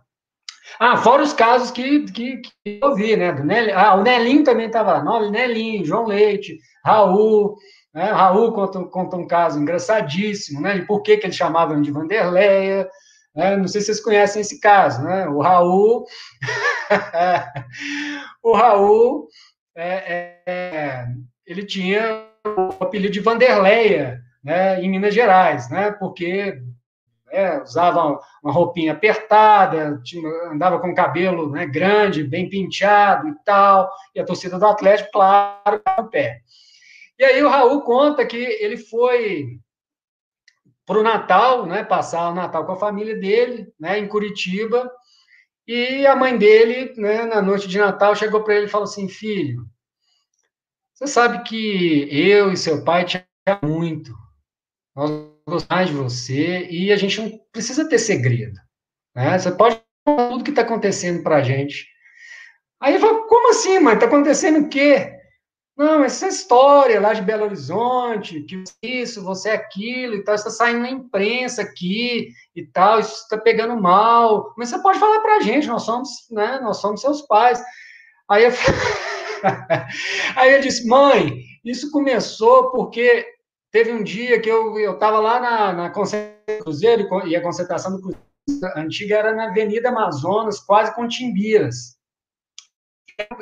[0.78, 3.32] Ah, fora os casos que, que, que eu vi, né?
[3.32, 5.18] Do Nel, ah, o Nelinho também estava lá.
[5.18, 7.56] O Nelinho, João Leite, Raul.
[7.94, 8.04] Né?
[8.04, 10.78] Raul conta, conta um caso engraçadíssimo, né?
[10.78, 12.86] De por que, que eles chamavam de Vanderleia.
[13.34, 13.56] Né?
[13.56, 15.26] Não sei se vocês conhecem esse caso, né?
[15.28, 16.04] O Raul.
[18.42, 19.28] o Raul,
[19.76, 21.06] é, é,
[21.46, 24.80] ele tinha o apelido de Vanderleia, né?
[24.82, 25.92] Em Minas Gerais, né?
[25.92, 26.60] Porque
[27.30, 33.34] é, usava uma roupinha apertada, tinha, andava com o cabelo né, grande, bem penteado e
[33.44, 36.40] tal, e a torcida do Atlético, claro, no pé.
[37.18, 39.58] E aí o Raul conta que ele foi
[40.86, 44.90] para o Natal, né, passar o Natal com a família dele, né, em Curitiba,
[45.68, 49.06] e a mãe dele, né, na noite de Natal, chegou para ele e falou assim,
[49.06, 49.66] filho,
[50.94, 54.12] você sabe que eu e seu pai te amam muito,
[54.96, 55.10] nós
[55.46, 58.58] gostamos de você e a gente não precisa ter segredo.
[59.14, 59.38] Né?
[59.38, 61.86] Você pode falar tudo que está acontecendo para a gente.
[62.80, 63.94] Aí ele fala, como assim, mãe?
[63.94, 65.17] Está acontecendo o quê?
[65.78, 70.50] Não, essa história lá de Belo Horizonte, que isso, você é aquilo e tal, está
[70.50, 74.52] saindo na imprensa aqui e tal, isso está pegando mal.
[74.58, 77.62] Mas você pode falar para a gente, nós somos, né, nós somos seus pais.
[78.28, 78.50] Aí eu,
[80.36, 83.24] Aí eu disse, mãe, isso começou porque
[83.70, 87.92] Teve um dia que eu estava lá na, na concentração do Cruzeiro, e a concentração
[87.92, 91.97] do Cruzeiro antiga era na Avenida Amazonas, quase com Timbiras.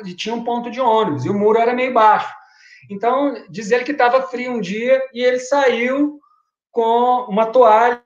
[0.05, 2.33] E tinha um ponto de ônibus, e o muro era meio baixo.
[2.89, 6.19] Então, diz ele que estava frio um dia, e ele saiu
[6.71, 8.01] com uma toalha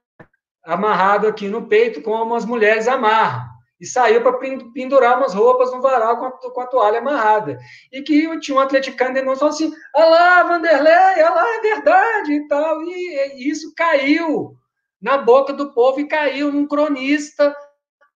[0.64, 3.52] amarrado aqui no peito, como as mulheres amarram
[3.82, 4.38] e saiu para
[4.74, 7.58] pendurar umas roupas no varal com a, com a, toalha amarrada.
[7.92, 12.34] E que tinha um atleticano de falou assim: olha lá, Vanderlei, olha lá, é verdade
[12.34, 12.84] e tal.
[12.84, 14.56] E, e, isso caiu
[15.02, 17.56] na boca do povo e caiu num cronista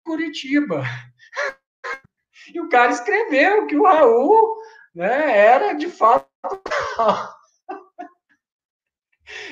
[0.03, 0.83] Curitiba.
[2.53, 4.55] E o cara escreveu que o Raul
[4.93, 6.25] né, era de fato.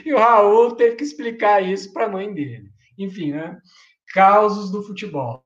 [0.05, 2.71] e o Raul teve que explicar isso para a mãe dele.
[2.97, 3.57] Enfim, né?
[4.13, 5.43] Causos do futebol.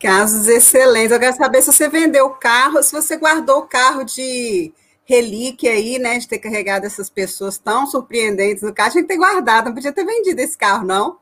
[0.00, 1.10] Casos excelentes.
[1.10, 4.72] Eu quero saber se você vendeu o carro, se você guardou o carro de
[5.04, 6.18] relíquia aí, né?
[6.18, 8.92] De ter carregado essas pessoas tão surpreendentes no carro.
[8.92, 11.18] Tinha que ter guardado, não podia ter vendido esse carro, não.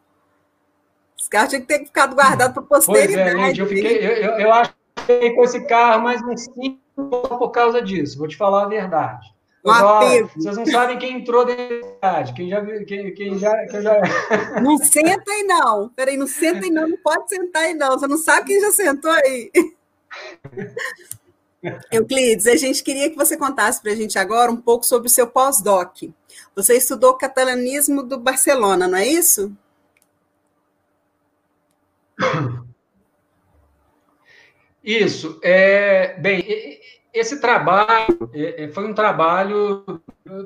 [1.18, 3.32] Esse carro tinha que ter ficado guardado para posteridade.
[3.32, 4.52] Pois é, gente, eu, fiquei, eu, eu, eu
[5.00, 9.26] fiquei com esse carro mais uns cinco por causa disso, vou te falar a verdade.
[9.64, 13.82] Um vocês não sabem quem entrou dentro da cidade, quem já, quem, quem já, quem
[13.82, 14.00] já...
[14.62, 15.88] Não senta aí, não.
[15.90, 16.88] Peraí, não senta aí, não.
[16.88, 17.98] Não pode sentar aí, não.
[17.98, 19.50] Você não sabe quem já sentou aí.
[21.90, 25.10] Euclides, a gente queria que você contasse para a gente agora um pouco sobre o
[25.10, 26.02] seu pós-doc.
[26.54, 29.52] Você estudou catalanismo do Barcelona, não é isso?
[34.82, 35.38] Isso.
[35.42, 36.44] É, bem,
[37.12, 39.84] esse trabalho é, é, foi um trabalho,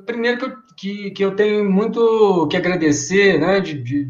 [0.07, 4.05] primeiro que eu, que, que eu tenho muito que agradecer, né, de, de,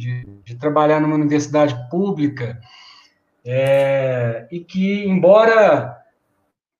[0.44, 2.60] de trabalhar numa universidade pública,
[3.44, 5.98] é, e que, embora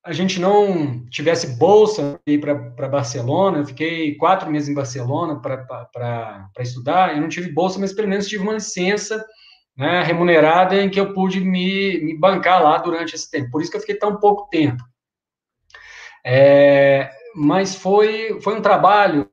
[0.05, 2.19] a gente não tivesse bolsa
[2.75, 7.93] para Barcelona, eu fiquei quatro meses em Barcelona para estudar, eu não tive bolsa, mas
[7.93, 9.23] pelo menos tive uma licença
[9.75, 13.51] né, remunerada em que eu pude me, me bancar lá durante esse tempo.
[13.51, 14.83] Por isso que eu fiquei tão pouco tempo.
[16.25, 19.29] É, mas foi, foi um trabalho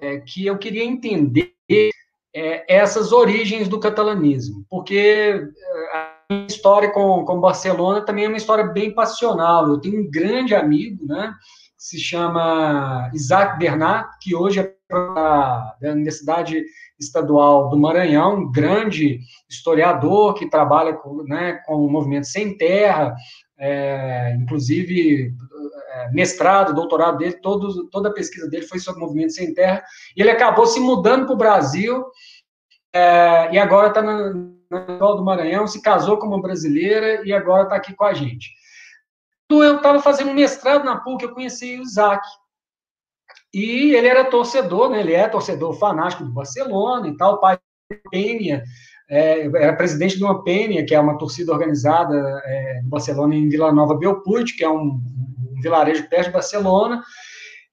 [0.00, 1.52] é, que eu queria entender
[2.34, 8.36] é, essas origens do catalanismo, porque é, a história com, com Barcelona também é uma
[8.36, 9.68] história bem passional.
[9.68, 11.34] Eu tenho um grande amigo, né,
[11.76, 16.64] que se chama Isaac Bernat, que hoje é da Universidade
[17.00, 23.14] Estadual do Maranhão, um grande historiador que trabalha com, né, com o movimento Sem Terra,
[23.60, 25.34] é, inclusive
[25.90, 29.84] é, mestrado, doutorado dele, todo, toda a pesquisa dele foi sobre movimento sem terra,
[30.16, 32.06] e ele acabou se mudando para o Brasil,
[32.92, 34.32] é, e agora está na,
[34.70, 38.50] na do Maranhão, se casou com uma brasileira, e agora está aqui com a gente.
[39.48, 42.24] Quando eu estava fazendo mestrado na PUC, eu conheci o Isaac.
[43.52, 45.00] E ele era torcedor, né?
[45.00, 47.34] Ele é torcedor fanático do Barcelona e tal.
[47.34, 47.58] O pai
[48.10, 48.62] Penha
[49.08, 53.48] é, era presidente de uma Penha, que é uma torcida organizada é, do Barcelona em
[53.48, 55.00] Vila Nova Belpuit, que é um,
[55.56, 57.02] um vilarejo perto de Barcelona.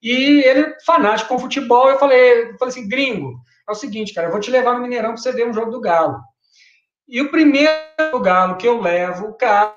[0.02, 1.88] E ele fanático com futebol.
[1.88, 4.80] Eu falei, eu falei assim, gringo, é o seguinte, cara, eu vou te levar no
[4.80, 6.18] Mineirão para você ver um jogo do Galo.
[7.06, 9.76] E o primeiro Galo que eu levo, o cara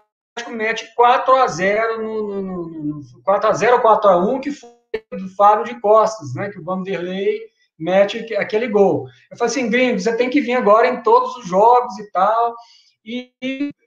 [0.50, 4.52] mete 4 a 0 no, no, no 4 a 0 ou 4 a 1 que
[4.52, 4.81] foi
[5.12, 7.40] do Fábio de Costas, né, que o Vanderlei
[7.78, 9.08] mete aquele gol.
[9.30, 12.56] Eu falei assim, gringo, você tem que vir agora em todos os jogos e tal.
[13.04, 13.32] E,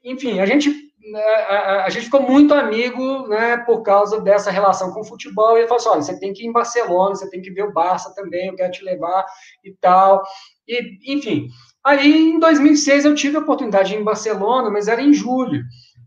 [0.02, 0.68] enfim, a gente
[1.11, 5.57] né, a, a, gente ficou muito amigo, né, por causa dessa relação com o futebol.
[5.57, 7.64] E ele falou assim: olha, você tem que ir em Barcelona, você tem que ver
[7.64, 9.24] o Barça também, eu quero te levar
[9.62, 10.24] e tal.
[10.66, 11.48] E, enfim,
[11.84, 15.62] aí em 2006 eu tive a oportunidade de ir em Barcelona, mas era em julho.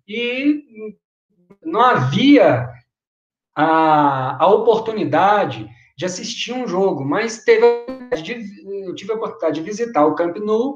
[0.08, 0.64] E
[1.64, 2.68] não havia
[3.58, 7.66] a, a oportunidade de assistir um jogo, mas teve,
[8.86, 10.76] eu tive a oportunidade de visitar o Camp Nou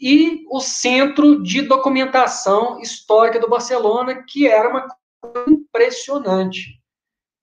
[0.00, 4.88] e o Centro de Documentação Histórica do Barcelona, que era uma
[5.20, 6.80] coisa impressionante.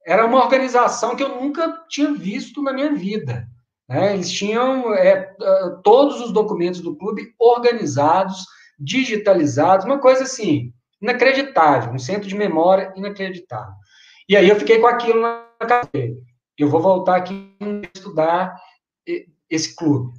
[0.03, 3.47] Era uma organização que eu nunca tinha visto na minha vida.
[3.87, 4.15] Né?
[4.15, 5.35] Eles tinham é,
[5.83, 8.43] todos os documentos do clube organizados,
[8.79, 13.75] digitalizados, uma coisa assim, inacreditável, um centro de memória inacreditável.
[14.29, 16.21] E aí eu fiquei com aquilo na cabeça.
[16.55, 17.51] Eu vou voltar aqui
[17.95, 18.55] estudar
[19.49, 20.13] esse clube.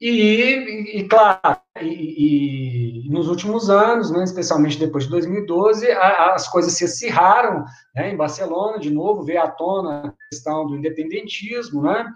[0.00, 6.48] E, e claro, e, e, nos últimos anos, né, especialmente depois de 2012, a, as
[6.48, 11.82] coisas se acirraram né, em Barcelona, de novo, veio à tona a questão do independentismo,
[11.82, 12.06] né,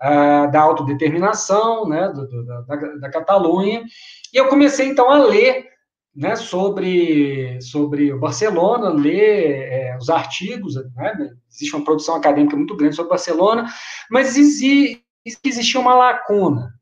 [0.00, 2.60] a, da autodeterminação né, do, do, da,
[3.00, 3.84] da Catalunha,
[4.32, 5.73] e eu comecei então a ler
[6.14, 12.76] né, sobre, sobre o Barcelona, ler é, os artigos, né, existe uma produção acadêmica muito
[12.76, 13.66] grande sobre Barcelona,
[14.10, 16.72] mas exi, existia uma lacuna,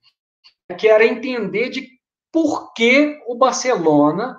[0.79, 1.89] que era entender de
[2.31, 4.39] por que o Barcelona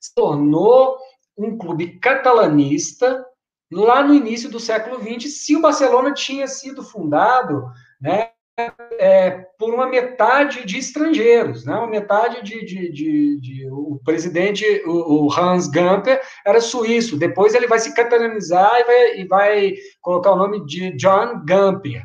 [0.00, 0.96] se tornou
[1.36, 3.24] um clube catalanista
[3.70, 7.66] lá no início do século XX, se o Barcelona tinha sido fundado
[8.00, 8.30] né,
[8.98, 11.74] é, por uma metade de estrangeiros, né?
[11.74, 17.54] uma metade de, de, de, de o presidente, o, o, Hans Gamper, era suíço, depois
[17.54, 22.02] ele vai se catalanizar e vai, e vai colocar o nome de John Gamper,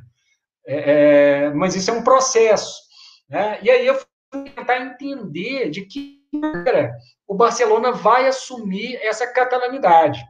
[0.67, 2.81] é, é, mas isso é um processo,
[3.29, 3.57] né?
[3.61, 6.93] e aí eu fui tentar entender de que maneira
[7.27, 10.21] o Barcelona vai assumir essa catalanidade.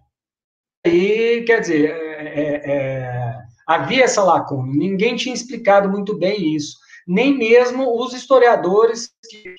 [0.85, 6.77] E, quer dizer, é, é, é havia essa lacuna, ninguém tinha explicado muito bem isso,
[7.07, 9.55] nem mesmo os historiadores, que,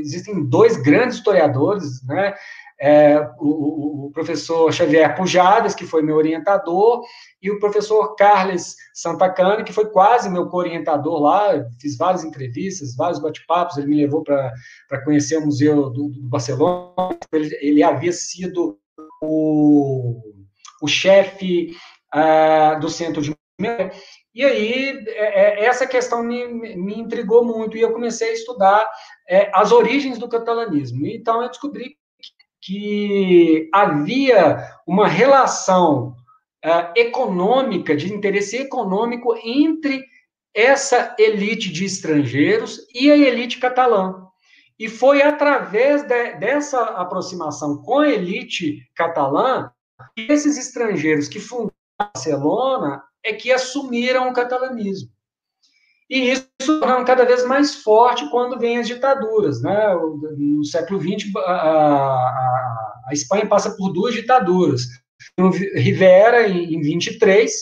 [0.00, 2.34] existem dois grandes historiadores, né,
[2.80, 7.02] é, o, o, professor Xavier Pujadas, que foi meu orientador,
[7.42, 13.20] e o professor Carles Santacana, que foi quase meu co-orientador lá, fiz várias entrevistas, vários
[13.20, 18.78] bate-papos, ele me levou para conhecer o Museu do, do Barcelona, ele, ele, havia sido
[19.22, 20.20] o,
[20.82, 21.74] o chefe
[22.14, 23.34] uh, do Centro de
[24.34, 28.90] e aí, é, é, essa questão me, me intrigou muito e eu comecei a estudar
[29.28, 31.06] é, as origens do catalanismo.
[31.06, 31.96] Então, eu descobri
[32.60, 36.14] que havia uma relação
[36.62, 40.04] é, econômica, de interesse econômico entre
[40.54, 44.22] essa elite de estrangeiros e a elite catalã.
[44.78, 49.70] E foi através de, dessa aproximação com a elite catalã
[50.14, 55.10] que esses estrangeiros que fundaram Barcelona é que assumiram o catalanismo.
[56.08, 56.46] E isso
[56.80, 59.60] torna cada vez mais forte quando vem as ditaduras.
[59.60, 59.94] Né?
[60.38, 64.82] No século XX, a, a, a Espanha passa por duas ditaduras.
[65.36, 67.52] No Rivera, em, em 23,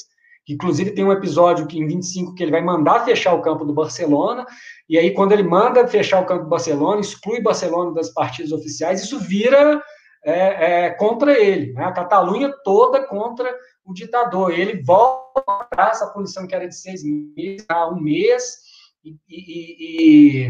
[0.45, 3.65] que inclusive tem um episódio que, em 25 que ele vai mandar fechar o campo
[3.65, 4.45] do Barcelona,
[4.89, 9.03] e aí quando ele manda fechar o campo do Barcelona, exclui Barcelona das partidas oficiais,
[9.03, 9.83] isso vira
[10.25, 11.73] é, é, contra ele.
[11.73, 11.85] Né?
[11.85, 13.55] A Catalunha toda contra
[13.85, 14.53] o ditador.
[14.53, 18.57] Ele volta para essa punição que era de seis meses a um mês,
[19.05, 20.49] e, e,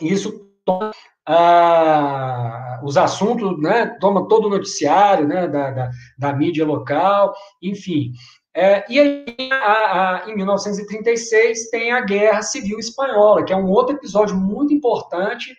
[0.00, 0.92] e isso toma
[1.26, 8.12] ah, os assuntos, né, toma todo o noticiário né, da, da, da mídia local, enfim.
[8.54, 13.68] É, e aí, a, a, em 1936, tem a Guerra Civil Espanhola, que é um
[13.68, 15.56] outro episódio muito importante,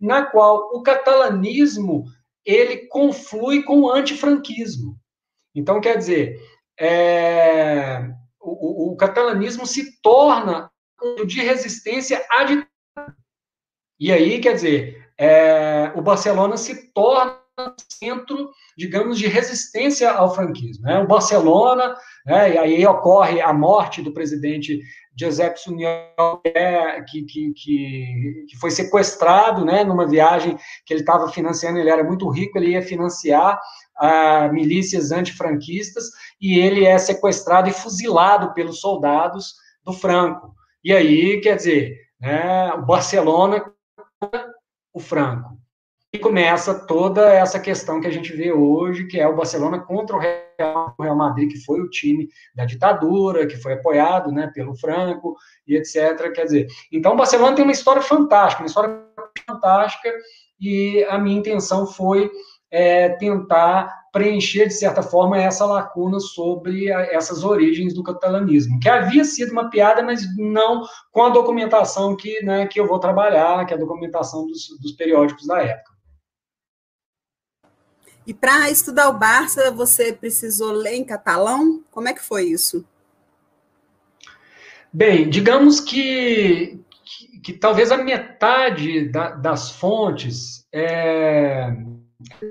[0.00, 2.04] na qual o catalanismo
[2.44, 4.98] ele conflui com o antifranquismo.
[5.54, 6.40] Então, quer dizer,
[6.78, 10.70] é, o, o, catalanismo se torna
[11.02, 13.16] um de resistência à ditadura.
[13.98, 17.43] E aí, quer dizer, é, o Barcelona se torna
[17.88, 20.84] centro, digamos, de resistência ao franquismo.
[20.84, 20.98] Né?
[20.98, 21.94] O Barcelona,
[22.26, 24.80] né, e aí ocorre a morte do presidente
[25.16, 31.28] Giuseppe Suniol, é, que, que, que, que, foi sequestrado né, numa viagem que ele estava
[31.28, 33.60] financiando, ele era muito rico, ele ia financiar
[33.96, 36.06] a milícias antifranquistas,
[36.40, 40.52] e ele é sequestrado e fuzilado pelos soldados do Franco.
[40.82, 43.64] E aí, quer dizer, né, o Barcelona
[44.92, 45.63] o Franco.
[46.20, 50.18] Começa toda essa questão que a gente vê hoje, que é o Barcelona contra o
[50.18, 55.36] Real Madrid, que foi o time da ditadura, que foi apoiado né, pelo Franco
[55.66, 56.32] e etc.
[56.32, 59.04] Quer dizer, então o Barcelona tem uma história fantástica, uma história
[59.46, 60.10] fantástica,
[60.60, 62.30] e a minha intenção foi
[62.70, 68.88] é, tentar preencher, de certa forma, essa lacuna sobre a, essas origens do catalanismo, que
[68.88, 73.74] havia sido mapeada, mas não com a documentação que, né, que eu vou trabalhar, que
[73.74, 75.93] é a documentação dos, dos periódicos da época.
[78.26, 81.82] E para estudar o Barça, você precisou ler em catalão?
[81.90, 82.84] Como é que foi isso?
[84.92, 91.76] Bem, digamos que, que, que talvez a metade da, das fontes é,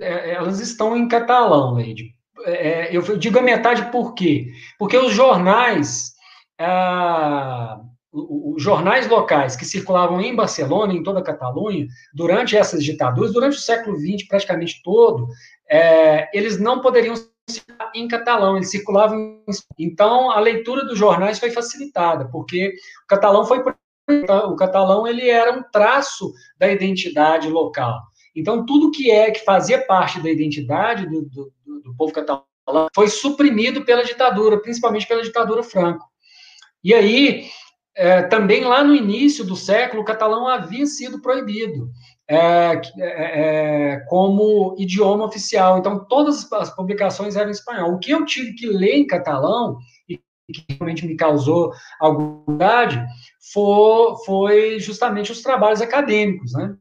[0.01, 2.13] é, elas estão em catalão, Leide.
[2.45, 4.51] É, eu digo a metade por quê?
[4.77, 6.13] Porque os jornais,
[6.59, 7.79] ah,
[8.13, 13.57] os jornais locais que circulavam em Barcelona, em toda a Catalunha, durante essas ditaduras, durante
[13.57, 15.27] o século XX praticamente todo,
[15.67, 17.15] é, eles não poderiam
[17.49, 19.53] circular em catalão, eles circulavam em...
[19.79, 23.63] Então, a leitura dos jornais foi facilitada, porque o catalão foi
[24.05, 28.01] o catalão ele era um traço da identidade local.
[28.35, 32.45] Então, tudo que é que fazia parte da identidade do, do, do povo catalão
[32.93, 36.05] foi suprimido pela ditadura, principalmente pela ditadura Franco.
[36.83, 37.47] E aí,
[37.95, 41.89] é, também lá no início do século, o catalão havia sido proibido
[42.27, 45.77] é, é, é, como idioma oficial.
[45.77, 47.93] Então, todas as publicações eram em espanhol.
[47.93, 49.77] O que eu tive que ler em catalão,
[50.09, 53.05] e que realmente me causou alguma dificuldade,
[53.53, 56.75] foi, foi justamente os trabalhos acadêmicos, né?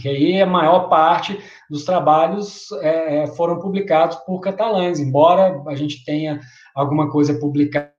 [0.00, 1.38] que aí a maior parte
[1.68, 6.38] dos trabalhos é, é, foram publicados por catalães, embora a gente tenha
[6.74, 7.92] alguma coisa publicada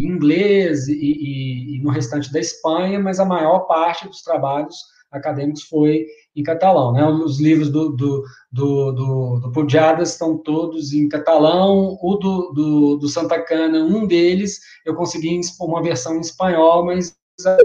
[0.00, 4.76] inglês e, e, e, no restante da Espanha, mas a maior parte dos trabalhos
[5.10, 6.92] acadêmicos foi em catalão.
[6.92, 7.04] Né?
[7.04, 12.96] Os livros do, do, do, do, do Pujadas estão todos em catalão, o do, do,
[12.96, 17.14] do Santa Cana, um deles, eu consegui uma versão em espanhol, mas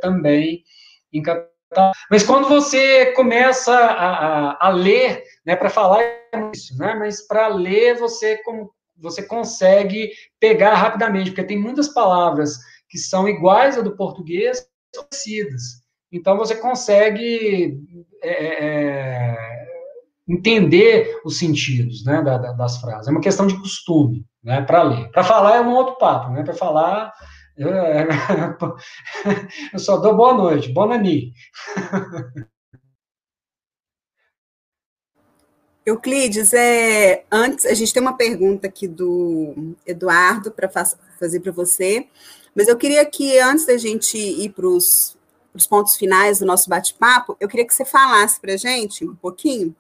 [0.02, 0.64] também
[1.14, 1.48] em catalão?
[2.10, 6.02] Mas quando você começa a, a, a ler, né, para falar
[6.54, 12.58] isso, né, mas para ler você, como, você consegue pegar rapidamente, porque tem muitas palavras
[12.90, 15.62] que são iguais a do português, parecidas.
[16.12, 17.80] Então você consegue
[18.24, 19.68] é, é, é,
[20.28, 23.08] entender os sentidos né, da, da, das frases.
[23.08, 25.12] É uma questão de costume né, para ler.
[25.12, 26.44] Para falar é um outro papo, né?
[26.44, 27.14] Para falar
[27.58, 27.70] eu,
[29.74, 31.34] eu só dou boa noite, boa nani.
[35.88, 42.10] Euclides, é, antes a gente tem uma pergunta aqui do Eduardo para fazer para você,
[42.54, 45.16] mas eu queria que antes da gente ir para os
[45.70, 49.74] pontos finais do nosso bate-papo, eu queria que você falasse para a gente um pouquinho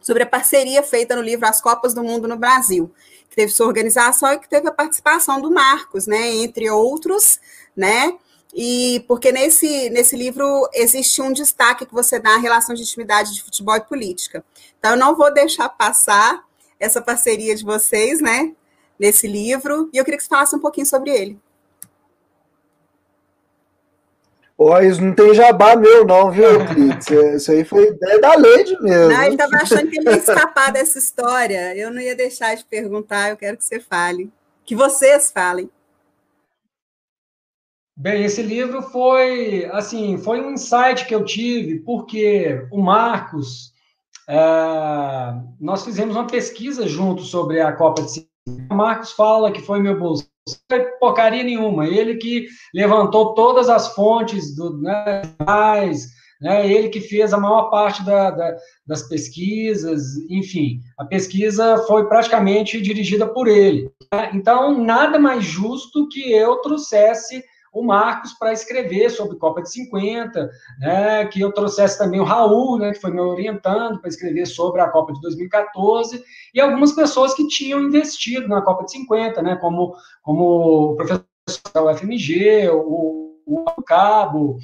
[0.00, 2.90] sobre a parceria feita no livro As Copas do Mundo no Brasil,
[3.28, 7.38] que teve sua organização e que teve a participação do Marcos, né, entre outros,
[7.76, 8.16] né,
[8.54, 13.34] e porque nesse, nesse livro existe um destaque que você dá à relação de intimidade
[13.34, 14.44] de futebol e política.
[14.78, 16.44] Então, eu não vou deixar passar
[16.78, 18.52] essa parceria de vocês, né,
[18.98, 21.38] nesse livro, e eu queria que você falasse um pouquinho sobre ele.
[24.58, 27.08] Ó, isso não tem jabá meu, não, viu, Euclides?
[27.08, 29.08] Isso aí foi ideia da Lady mesmo.
[29.08, 31.74] Não, ele estava achando que ele ia escapar dessa história.
[31.74, 34.30] Eu não ia deixar de perguntar, eu quero que você fale.
[34.62, 35.70] Que vocês falem.
[38.00, 43.74] Bem, esse livro foi, assim, foi um insight que eu tive, porque o Marcos,
[44.26, 44.38] é,
[45.60, 48.26] nós fizemos uma pesquisa junto sobre a Copa de
[48.70, 50.24] O Marcos fala que foi meu bolso
[50.66, 51.86] foi porcaria nenhuma.
[51.86, 55.20] Ele que levantou todas as fontes do né,
[56.40, 62.08] né, ele que fez a maior parte da, da, das pesquisas, enfim, a pesquisa foi
[62.08, 63.90] praticamente dirigida por ele.
[64.10, 64.30] Né?
[64.32, 70.50] Então, nada mais justo que eu trouxesse o Marcos para escrever sobre Copa de 50,
[70.80, 74.80] né, que eu trouxesse também o Raul, né, que foi me orientando para escrever sobre
[74.80, 79.56] a Copa de 2014, e algumas pessoas que tinham investido na Copa de 50, né,
[79.56, 81.24] como, como o professor
[81.72, 84.58] da UFMG, o, o Cabo,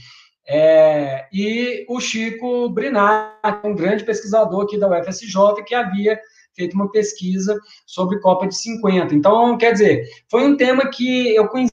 [0.48, 3.34] É, e o Chico Brinat,
[3.64, 6.16] um grande pesquisador aqui da UFSJ, que havia
[6.54, 9.12] feito uma pesquisa sobre Copa de 50.
[9.12, 11.72] Então, quer dizer, foi um tema que eu conheci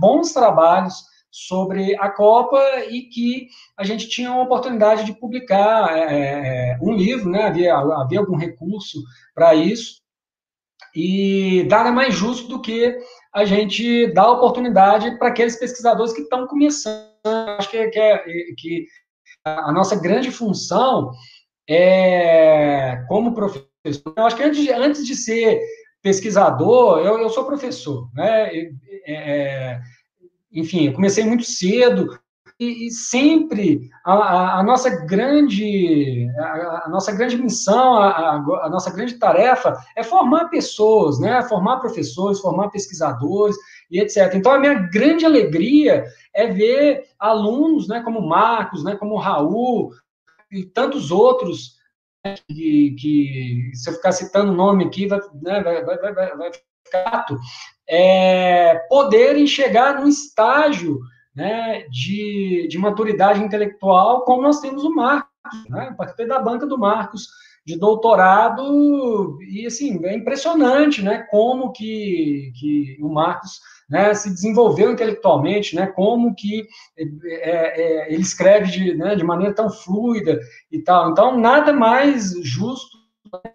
[0.00, 0.94] bons trabalhos
[1.30, 6.92] sobre a Copa e que a gente tinha uma oportunidade de publicar é, é um
[6.92, 7.44] livro, né?
[7.44, 9.02] havia, havia algum recurso
[9.34, 10.00] para isso,
[10.94, 12.98] e nada mais justo do que
[13.34, 17.08] a gente dar oportunidade para aqueles pesquisadores que estão começando.
[17.58, 18.24] Acho que, que, é,
[18.56, 18.86] que
[19.44, 21.12] a nossa grande função
[21.68, 23.68] é, como professor,
[24.16, 25.60] acho que antes, antes de ser
[26.02, 28.50] pesquisador, eu, eu sou professor, né?
[28.54, 28.70] É,
[29.06, 29.80] é,
[30.52, 32.18] enfim, eu comecei muito cedo
[32.58, 38.90] e, e sempre a, a, a, nossa grande a, a, nossa grande missão, a, nossa
[38.90, 41.42] grande tarefa é formar pessoas, né?
[41.42, 43.56] Formar professores, formar pesquisadores
[43.90, 44.34] e etc.
[44.34, 48.02] Então a minha grande alegria é ver alunos, né?
[48.02, 48.96] Como Marcos, né?
[48.96, 49.92] Como Raul
[50.50, 51.77] e tantos outros
[52.48, 56.50] que, que, se eu ficar citando o nome aqui, vai, né, vai, vai, vai, vai
[56.84, 57.26] ficar
[57.88, 60.98] é, poderem chegar num estágio
[61.34, 65.28] né, de, de maturidade intelectual, como nós temos o Marcos,
[65.68, 65.94] né?
[65.96, 67.28] Participei da banca do Marcos
[67.64, 71.26] de doutorado e assim é impressionante, né?
[71.30, 75.86] Como que, que o Marcos né, se desenvolveu intelectualmente, né?
[75.86, 76.66] Como que
[76.96, 80.38] é, é, ele escreve de, né, de maneira tão fluida
[80.70, 81.10] e tal.
[81.10, 82.98] Então nada mais justo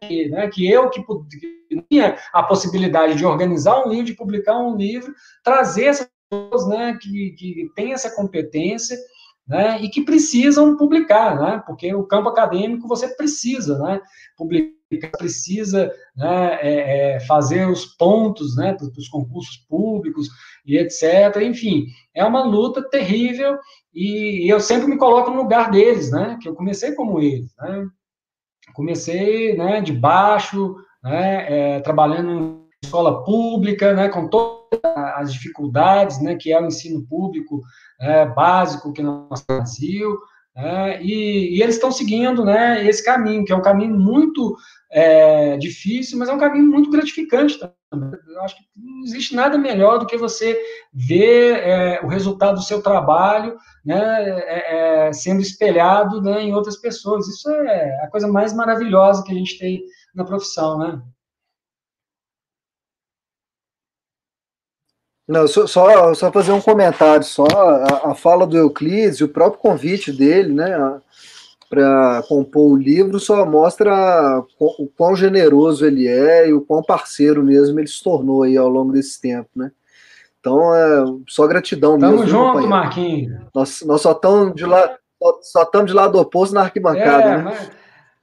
[0.02, 4.58] que, né, que eu que, que tinha a possibilidade de organizar um livro, de publicar
[4.58, 5.14] um livro,
[5.44, 8.98] trazer essas pessoas né, que, que têm essa competência
[9.48, 14.02] né, e que precisam publicar, né, porque o campo acadêmico você precisa né,
[14.38, 14.74] publicar,
[15.18, 20.30] precisa né, é, é, fazer os pontos né, para os concursos públicos
[20.66, 21.42] e etc.
[21.42, 23.58] Enfim, é uma luta terrível
[23.94, 27.54] e, e, eu sempre me coloco no lugar deles, né, que eu comecei como eles.
[27.58, 27.88] Né,
[28.74, 34.80] comecei né, de baixo, né, é, trabalhando escola pública, né, com todas
[35.16, 37.62] as dificuldades, né, que é o ensino público
[38.00, 40.18] é, básico que nós temos no Brasil,
[40.56, 44.56] né, e, e, eles estão seguindo, né, esse caminho, que é um caminho muito
[44.92, 47.74] é, difícil, mas é um caminho muito gratificante também.
[48.28, 50.60] Eu acho que não existe nada melhor do que você
[50.94, 56.78] ver é, o resultado do seu trabalho, né, é, é, sendo espelhado né, em outras
[56.78, 57.28] pessoas.
[57.28, 59.82] Isso é a coisa mais maravilhosa que a gente tem
[60.14, 61.02] na profissão, né?
[65.28, 69.30] Não, só, só, só fazer um comentário, só a, a, fala do Euclides e o
[69.30, 71.00] próprio convite dele, né,
[71.70, 77.42] para compor o livro só mostra o quão generoso ele é e o quão parceiro
[77.42, 79.72] mesmo ele se tornou aí ao longo desse tempo, né.
[80.40, 82.30] Então, é só gratidão Tamo mesmo.
[82.30, 83.42] Tamo junto, Marquinhos.
[83.56, 84.94] Nós, nós só estamos de lado,
[85.42, 87.44] só estamos de lado oposto na arquibancada, é, né?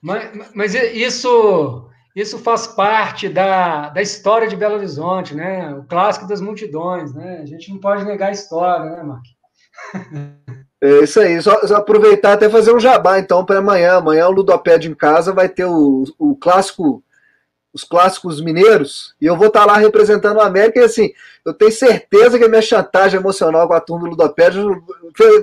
[0.03, 5.74] Mas, mas, mas isso isso faz parte da, da história de Belo Horizonte, né?
[5.74, 7.40] O clássico das multidões, né?
[7.42, 9.24] A gente não pode negar a história, né, Mark?
[10.82, 13.96] É isso aí, só, só aproveitar até fazer um jabá então para amanhã.
[13.96, 17.04] Amanhã o Ludopédio em casa vai ter o, o clássico
[17.72, 21.12] os clássicos mineiros, e eu vou estar lá representando o América, e assim,
[21.44, 24.82] eu tenho certeza que a minha chantagem emocional com a turma do Ludopédio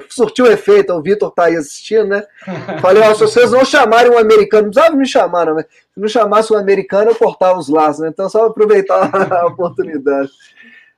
[0.10, 2.24] surtiu efeito, o Vitor está aí assistindo, né?
[2.82, 5.66] Falei, ó, se vocês não chamarem um americano, não precisava me chamar, não, mas
[5.98, 8.10] se não chamasse um americano, eu cortava os laços, né?
[8.10, 10.30] Então, só aproveitar a oportunidade.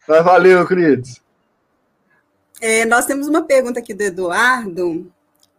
[0.06, 1.22] Mas valeu, queridos.
[2.60, 5.10] É, nós temos uma pergunta aqui do Eduardo,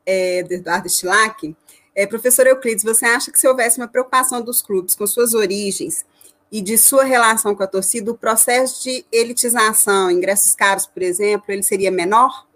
[0.05, 1.57] é, do Eduardo Stilac,
[1.95, 6.05] é, professor Euclides, você acha que se houvesse uma preocupação dos clubes com suas origens
[6.53, 11.47] e de sua relação com a torcida, o processo de elitização, ingressos caros, por exemplo,
[11.49, 12.47] ele seria menor?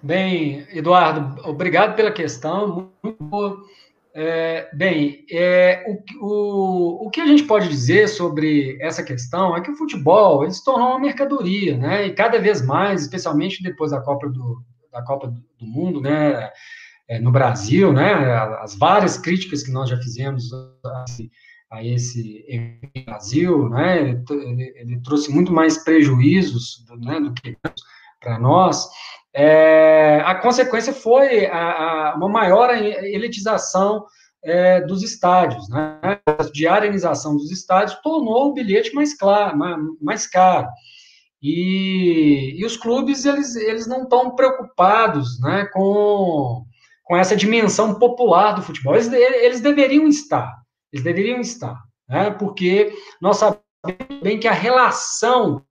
[0.00, 3.60] Bem, Eduardo, obrigado pela questão, muito boa.
[4.16, 9.60] É, bem, é, o, o, o que a gente pode dizer sobre essa questão é
[9.60, 12.06] que o futebol ele se tornou uma mercadoria, né?
[12.06, 14.62] E cada vez mais, especialmente depois da Copa do,
[14.92, 16.50] da Copa do Mundo, né?
[17.08, 18.12] é, no Brasil, né,
[18.60, 20.50] as várias críticas que nós já fizemos
[20.84, 21.04] a,
[21.72, 22.44] a esse
[23.04, 27.56] Brasil, né, ele, ele, trouxe muito mais prejuízos né, do que
[28.20, 28.88] para nós.
[29.34, 34.04] É, a consequência foi a, a, uma maior elitização
[34.44, 35.98] é, dos estádios, né?
[36.26, 40.68] A diarianização dos estádios tornou o bilhete mais, claro, mais, mais caro.
[41.42, 46.64] E, e, os clubes, eles, eles não estão preocupados né, com,
[47.02, 48.94] com essa dimensão popular do futebol.
[48.94, 50.50] Eles, eles deveriam estar,
[50.90, 51.78] eles deveriam estar,
[52.08, 52.30] né?
[52.30, 55.62] porque nós sabemos bem que a relação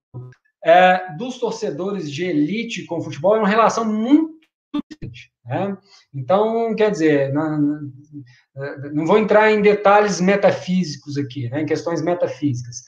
[0.64, 4.34] é, dos torcedores de elite com o futebol é uma relação muito
[5.44, 5.76] Né?
[6.14, 7.90] Então, quer dizer, não,
[8.92, 12.82] não, vou entrar em detalhes metafísicos aqui, né, em questões metafísicas.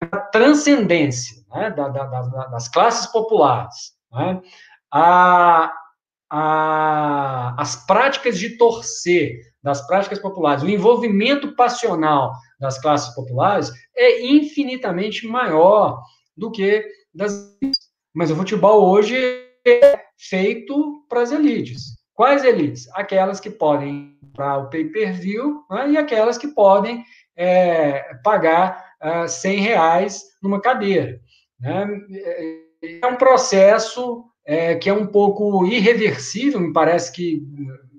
[0.00, 2.02] A transcendência né, da, da,
[2.46, 4.40] das classes populares, né,
[4.90, 5.72] a,
[6.30, 14.26] a, as práticas de torcer das práticas populares, o envolvimento passional das classes populares é
[14.26, 16.02] infinitamente maior
[16.36, 16.84] do que
[17.14, 17.52] das
[18.14, 19.16] mas o futebol hoje
[19.66, 21.96] é feito para as elites.
[22.14, 22.88] Quais elites?
[22.92, 27.04] Aquelas que podem para o pay-per-view né, e aquelas que podem
[27.36, 31.20] é, pagar uh, 100 reais numa cadeira.
[31.58, 31.86] Né?
[33.00, 37.42] É um processo é, que é um pouco irreversível, me parece que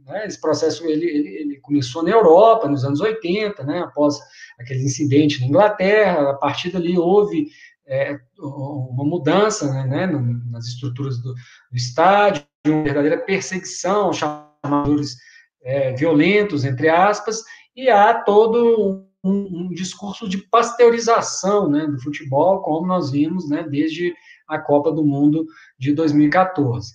[0.05, 4.19] né, esse processo ele, ele, ele, começou na Europa, nos anos 80, né, após
[4.59, 7.47] aquele incidente na Inglaterra, a partir dali houve
[7.87, 10.07] é, uma mudança né,
[10.49, 15.17] nas estruturas do, do estádio, uma verdadeira perseguição, chamadores
[15.61, 17.43] é, violentos, entre aspas,
[17.75, 23.63] e há todo um, um, discurso de pasteurização né, do futebol, como nós vimos né,
[23.63, 24.13] desde
[24.47, 25.45] a Copa do Mundo
[25.77, 26.93] de 2014.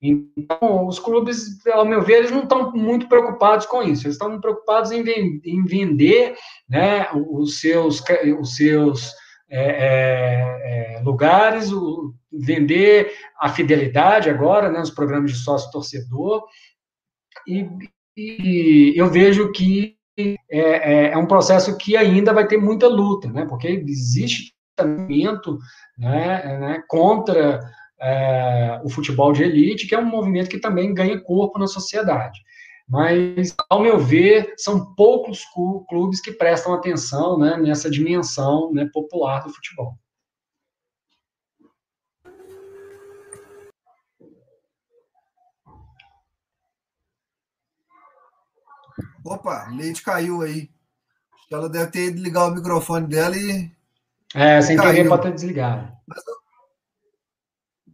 [0.00, 4.40] Então, os clubes, ao meu ver, eles não estão muito preocupados com isso, eles estão
[4.40, 6.36] preocupados em, em vender
[6.68, 8.02] né, os seus,
[8.38, 9.12] os seus
[9.48, 16.44] é, é, é, lugares, o, vender a fidelidade agora, né, os programas de sócio-torcedor,
[17.46, 17.68] e,
[18.16, 23.30] e, eu vejo que é, é, é, um processo que ainda vai ter muita luta,
[23.30, 25.58] né, porque existe movimento
[25.96, 27.60] né, né, contra
[28.00, 32.40] é, o futebol de elite, que é um movimento que também ganha corpo na sociedade.
[32.88, 35.44] Mas, ao meu ver, são poucos
[35.88, 39.98] clubes que prestam atenção né, nessa dimensão né, popular do futebol.
[49.24, 50.70] Opa, Leite caiu aí.
[51.34, 53.72] Acho que ela deve ter ido ligar o microfone dela e.
[54.32, 54.94] É, sem caiu.
[54.94, 55.92] querer pode ter desligado.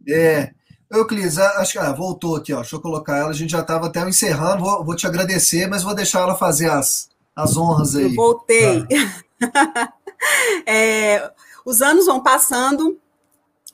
[0.07, 0.53] É.
[0.93, 2.61] Euclides, acho que ah, voltou aqui, ó.
[2.61, 3.29] Deixa eu colocar ela.
[3.29, 4.63] A gente já estava até encerrando.
[4.63, 8.03] Vou, vou, te agradecer, mas vou deixar ela fazer as, as honras aí.
[8.03, 8.85] Eu voltei.
[9.41, 9.93] Tá.
[10.65, 11.31] é,
[11.65, 12.99] os anos vão passando,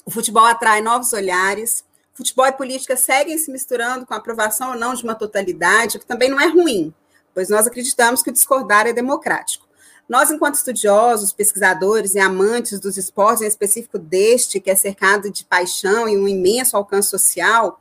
[0.05, 1.83] o futebol atrai novos olhares.
[2.13, 5.99] Futebol e política seguem se misturando com a aprovação ou não de uma totalidade, o
[6.01, 6.93] que também não é ruim,
[7.33, 9.68] pois nós acreditamos que discordar é democrático.
[10.09, 15.45] Nós, enquanto estudiosos, pesquisadores e amantes dos esportes, em específico deste, que é cercado de
[15.45, 17.79] paixão e um imenso alcance social,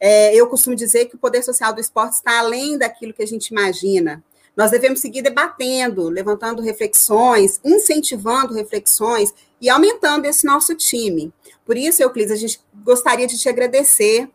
[0.00, 3.26] é, eu costumo dizer que o poder social do esporte está além daquilo que a
[3.26, 4.24] gente imagina.
[4.56, 11.32] Nós devemos seguir debatendo, levantando reflexões, incentivando reflexões e aumentando esse nosso time.
[11.64, 14.28] Por isso, Euclides, a gente gostaria de te agradecer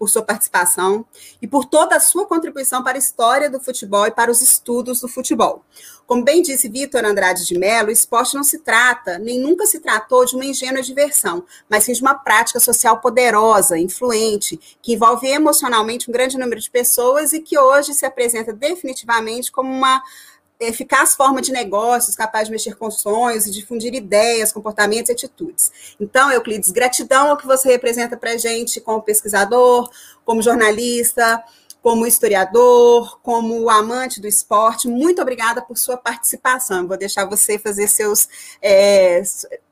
[0.00, 1.04] por sua participação
[1.42, 5.02] e por toda a sua contribuição para a história do futebol e para os estudos
[5.02, 5.62] do futebol.
[6.06, 9.78] Como bem disse Vitor Andrade de Mello, o esporte não se trata, nem nunca se
[9.78, 15.28] tratou de uma ingênua diversão, mas sim de uma prática social poderosa, influente, que envolve
[15.28, 20.02] emocionalmente um grande número de pessoas e que hoje se apresenta definitivamente como uma
[20.60, 25.72] eficaz forma de negócios, capaz de mexer com sonhos e difundir ideias, comportamentos e atitudes.
[25.98, 29.90] Então, Euclides, gratidão ao que você representa para a gente como pesquisador,
[30.24, 31.42] como jornalista,
[31.82, 34.86] como historiador, como amante do esporte.
[34.86, 36.86] Muito obrigada por sua participação.
[36.86, 38.28] Vou deixar você fazer seus.
[38.60, 39.22] É,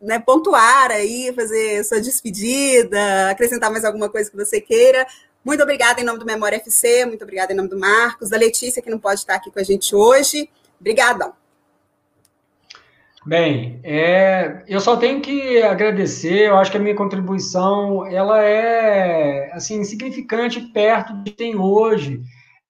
[0.00, 5.06] né, pontuar aí, fazer sua despedida, acrescentar mais alguma coisa que você queira.
[5.44, 8.82] Muito obrigada em nome do Memória FC, muito obrigada em nome do Marcos, da Letícia,
[8.82, 10.50] que não pode estar aqui com a gente hoje.
[10.80, 11.32] Obrigadão.
[13.26, 16.48] Bem, é, eu só tenho que agradecer.
[16.48, 22.22] Eu acho que a minha contribuição ela é assim significante perto que tem hoje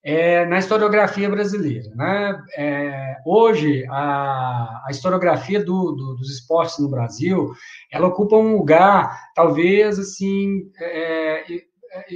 [0.02, 1.89] é, na historiografia brasileira.
[1.94, 2.43] Né?
[2.56, 7.52] É, hoje a, a historiografia do, do, dos esportes no Brasil
[7.93, 11.44] ela ocupa um lugar talvez assim é,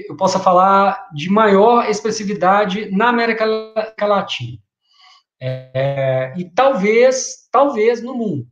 [0.08, 3.44] eu possa falar de maior expressividade na América
[4.00, 4.58] Latina.
[5.44, 8.46] É, e talvez, talvez no mundo.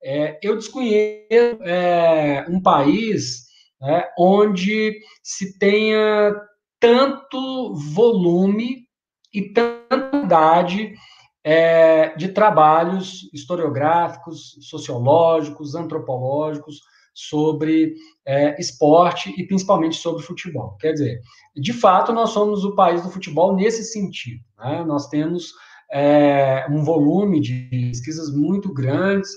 [0.00, 3.46] É, eu desconheço é, um país
[3.80, 6.32] né, onde se tenha
[6.78, 8.86] tanto volume
[9.34, 10.94] e tanta idade
[11.42, 16.80] é, de trabalhos historiográficos, sociológicos, antropológicos
[17.12, 20.76] sobre é, esporte e principalmente sobre futebol.
[20.78, 21.20] Quer dizer,
[21.56, 24.40] de fato, nós somos o país do futebol nesse sentido.
[24.56, 24.84] Né?
[24.84, 25.52] Nós temos
[25.90, 29.30] é, um volume de pesquisas muito grandes,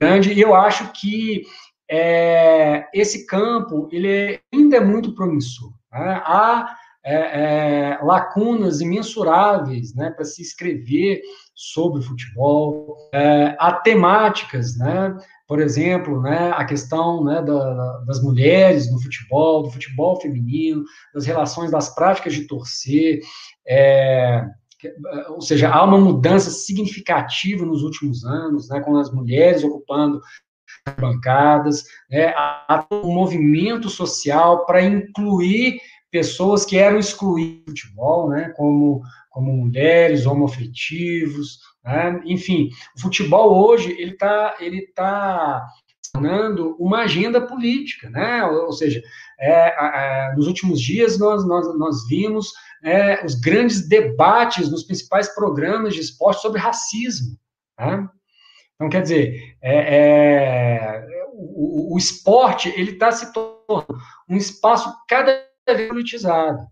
[0.00, 1.42] grande, e eu acho que
[1.90, 5.72] é, esse campo ele ainda é muito promissor.
[5.92, 6.22] Né?
[6.24, 11.20] Há é, é, lacunas imensuráveis né, para se escrever
[11.54, 15.14] sobre futebol, é, há temáticas, né,
[15.46, 20.82] por exemplo, né, a questão né, da, das mulheres no futebol, do futebol feminino,
[21.12, 23.20] das relações das práticas de torcer,
[23.68, 24.46] é,
[25.30, 30.20] ou seja, há uma mudança significativa nos últimos anos, né, com as mulheres ocupando
[30.98, 35.80] bancadas, né, há um movimento social para incluir
[36.10, 43.66] pessoas que eram excluídas do futebol, né, como, como mulheres, homoafetivos, né, enfim, o futebol
[43.66, 45.66] hoje ele está ele tá
[46.12, 49.02] tornando uma agenda política, né, ou, ou seja,
[49.40, 52.52] é, é, nos últimos dias nós, nós, nós vimos
[52.84, 57.38] é, os grandes debates nos principais programas de esporte sobre racismo,
[57.78, 58.06] né?
[58.74, 63.98] Então, quer dizer, é, é, o, o, esporte ele está se tornando
[64.28, 66.66] um espaço cada vez politizado.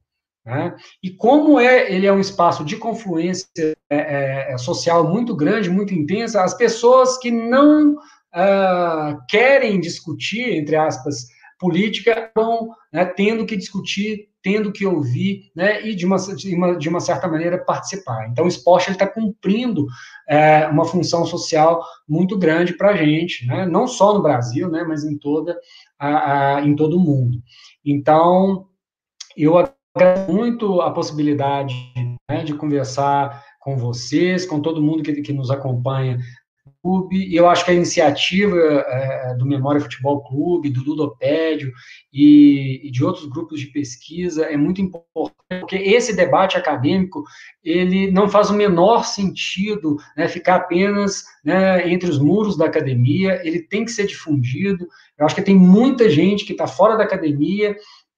[0.45, 0.75] Né?
[1.03, 3.47] E como é, ele é um espaço de confluência
[3.89, 10.75] é, é social muito grande, muito intensa, as pessoas que não uh, querem discutir, entre
[10.75, 11.27] aspas,
[11.63, 16.77] política, vão né, tendo que discutir, tendo que ouvir, né, e de uma, de uma,
[16.77, 18.29] de uma certa maneira participar.
[18.29, 19.87] Então, o esporte está cumprindo
[20.29, 24.83] é, uma função social muito grande para a gente, né, não só no Brasil, né,
[24.83, 25.57] mas em, toda
[25.97, 27.39] a, a, em todo o mundo.
[27.85, 28.67] Então,
[29.37, 31.75] eu agradeço muito a possibilidade
[32.29, 36.19] né, de conversar com vocês, com todo mundo que, que nos acompanha
[36.83, 41.73] Clube, e eu acho que a iniciativa é, do Memória Futebol Clube, do Ludopédio
[42.13, 47.23] e, e, de outros grupos de pesquisa é muito importante, porque esse debate acadêmico,
[47.63, 53.41] ele não faz o menor sentido né, ficar apenas né, entre os muros da academia,
[53.45, 57.05] ele tem que ser difundido, eu acho que tem muita gente que está fora da
[57.05, 57.77] academia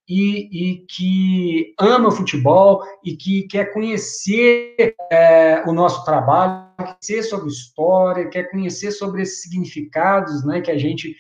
[0.08, 7.22] e, e, que ama futebol e que quer conhecer é, o nosso trabalho, quer conhecer
[7.22, 11.16] sobre história, quer conhecer sobre esses significados né, que a gente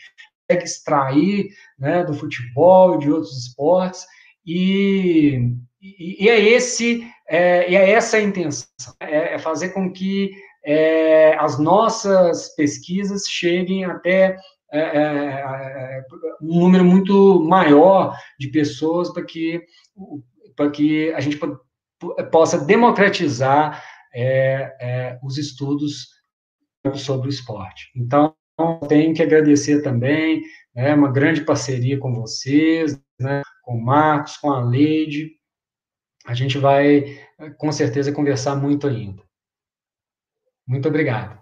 [0.46, 1.48] consegue extrair
[1.78, 4.04] né, do futebol e de outros esportes.
[4.46, 5.40] E,
[5.80, 8.68] e, e é, esse, é, é essa a intenção,
[9.00, 10.30] é, é fazer com que
[10.64, 14.36] é, as nossas pesquisas cheguem até
[14.74, 16.04] é, é, é,
[16.42, 19.64] um número muito maior de pessoas para que,
[20.72, 21.38] que a gente
[22.32, 23.80] possa democratizar
[24.12, 26.08] é, é, os estudos
[26.96, 27.92] sobre o esporte.
[27.94, 28.34] Então,
[28.88, 30.42] tenho que agradecer também,
[30.74, 35.30] né, uma grande parceria com vocês, né, com o Marcos, com a Leide.
[36.26, 37.16] A gente vai,
[37.58, 39.22] com certeza, conversar muito ainda.
[40.66, 41.40] Muito obrigado.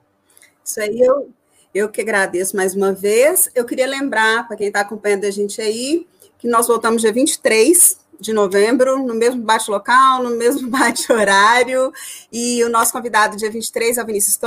[0.63, 1.33] Isso aí eu
[1.75, 3.51] eu que agradeço mais uma vez.
[3.55, 6.07] Eu queria lembrar, para quem está acompanhando a gente aí,
[6.39, 11.93] que nós voltamos dia 23 de novembro, no mesmo bate-local, no mesmo bate-horário.
[12.33, 14.39] E o nosso convidado, dia 23, é o Vinícius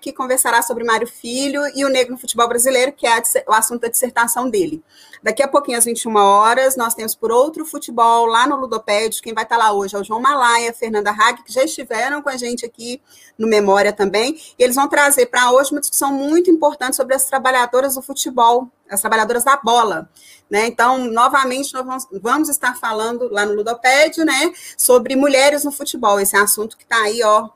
[0.00, 3.82] que conversará sobre Mário Filho e o negro no futebol brasileiro, que é o assunto
[3.82, 4.82] da dissertação dele.
[5.22, 9.22] Daqui a pouquinho, às 21 horas, nós temos por outro futebol lá no Ludopédio.
[9.22, 12.28] Quem vai estar lá hoje é o João Malaia, Fernanda Hag, que já estiveram com
[12.28, 13.00] a gente aqui
[13.36, 14.40] no Memória também.
[14.58, 18.68] E eles vão trazer para hoje uma discussão muito importante sobre as trabalhadoras do futebol,
[18.90, 20.08] as trabalhadoras da bola.
[20.50, 20.66] Né?
[20.66, 26.18] Então, novamente, nós vamos, vamos estar falando lá no Ludopédio né, sobre mulheres no futebol,
[26.18, 27.50] esse é assunto que está aí, ó,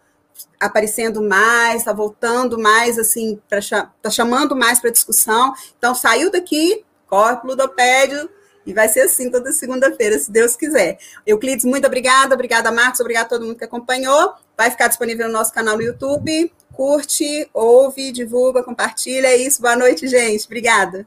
[0.60, 5.54] aparecendo mais, está voltando mais, assim, está chamando mais para discussão.
[5.78, 8.28] Então, saiu daqui, corre para o Ludopédio,
[8.64, 10.98] e vai ser assim toda segunda-feira, se Deus quiser.
[11.26, 14.34] Euclides, muito obrigada, obrigada, Marcos, obrigada a todo mundo que acompanhou.
[14.56, 16.52] Vai ficar disponível no nosso canal no YouTube.
[16.72, 19.26] Curte, ouve, divulga, compartilha.
[19.26, 19.60] É isso.
[19.60, 20.46] Boa noite, gente.
[20.46, 21.06] Obrigada.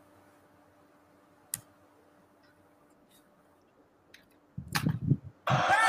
[5.47, 5.84] Ah!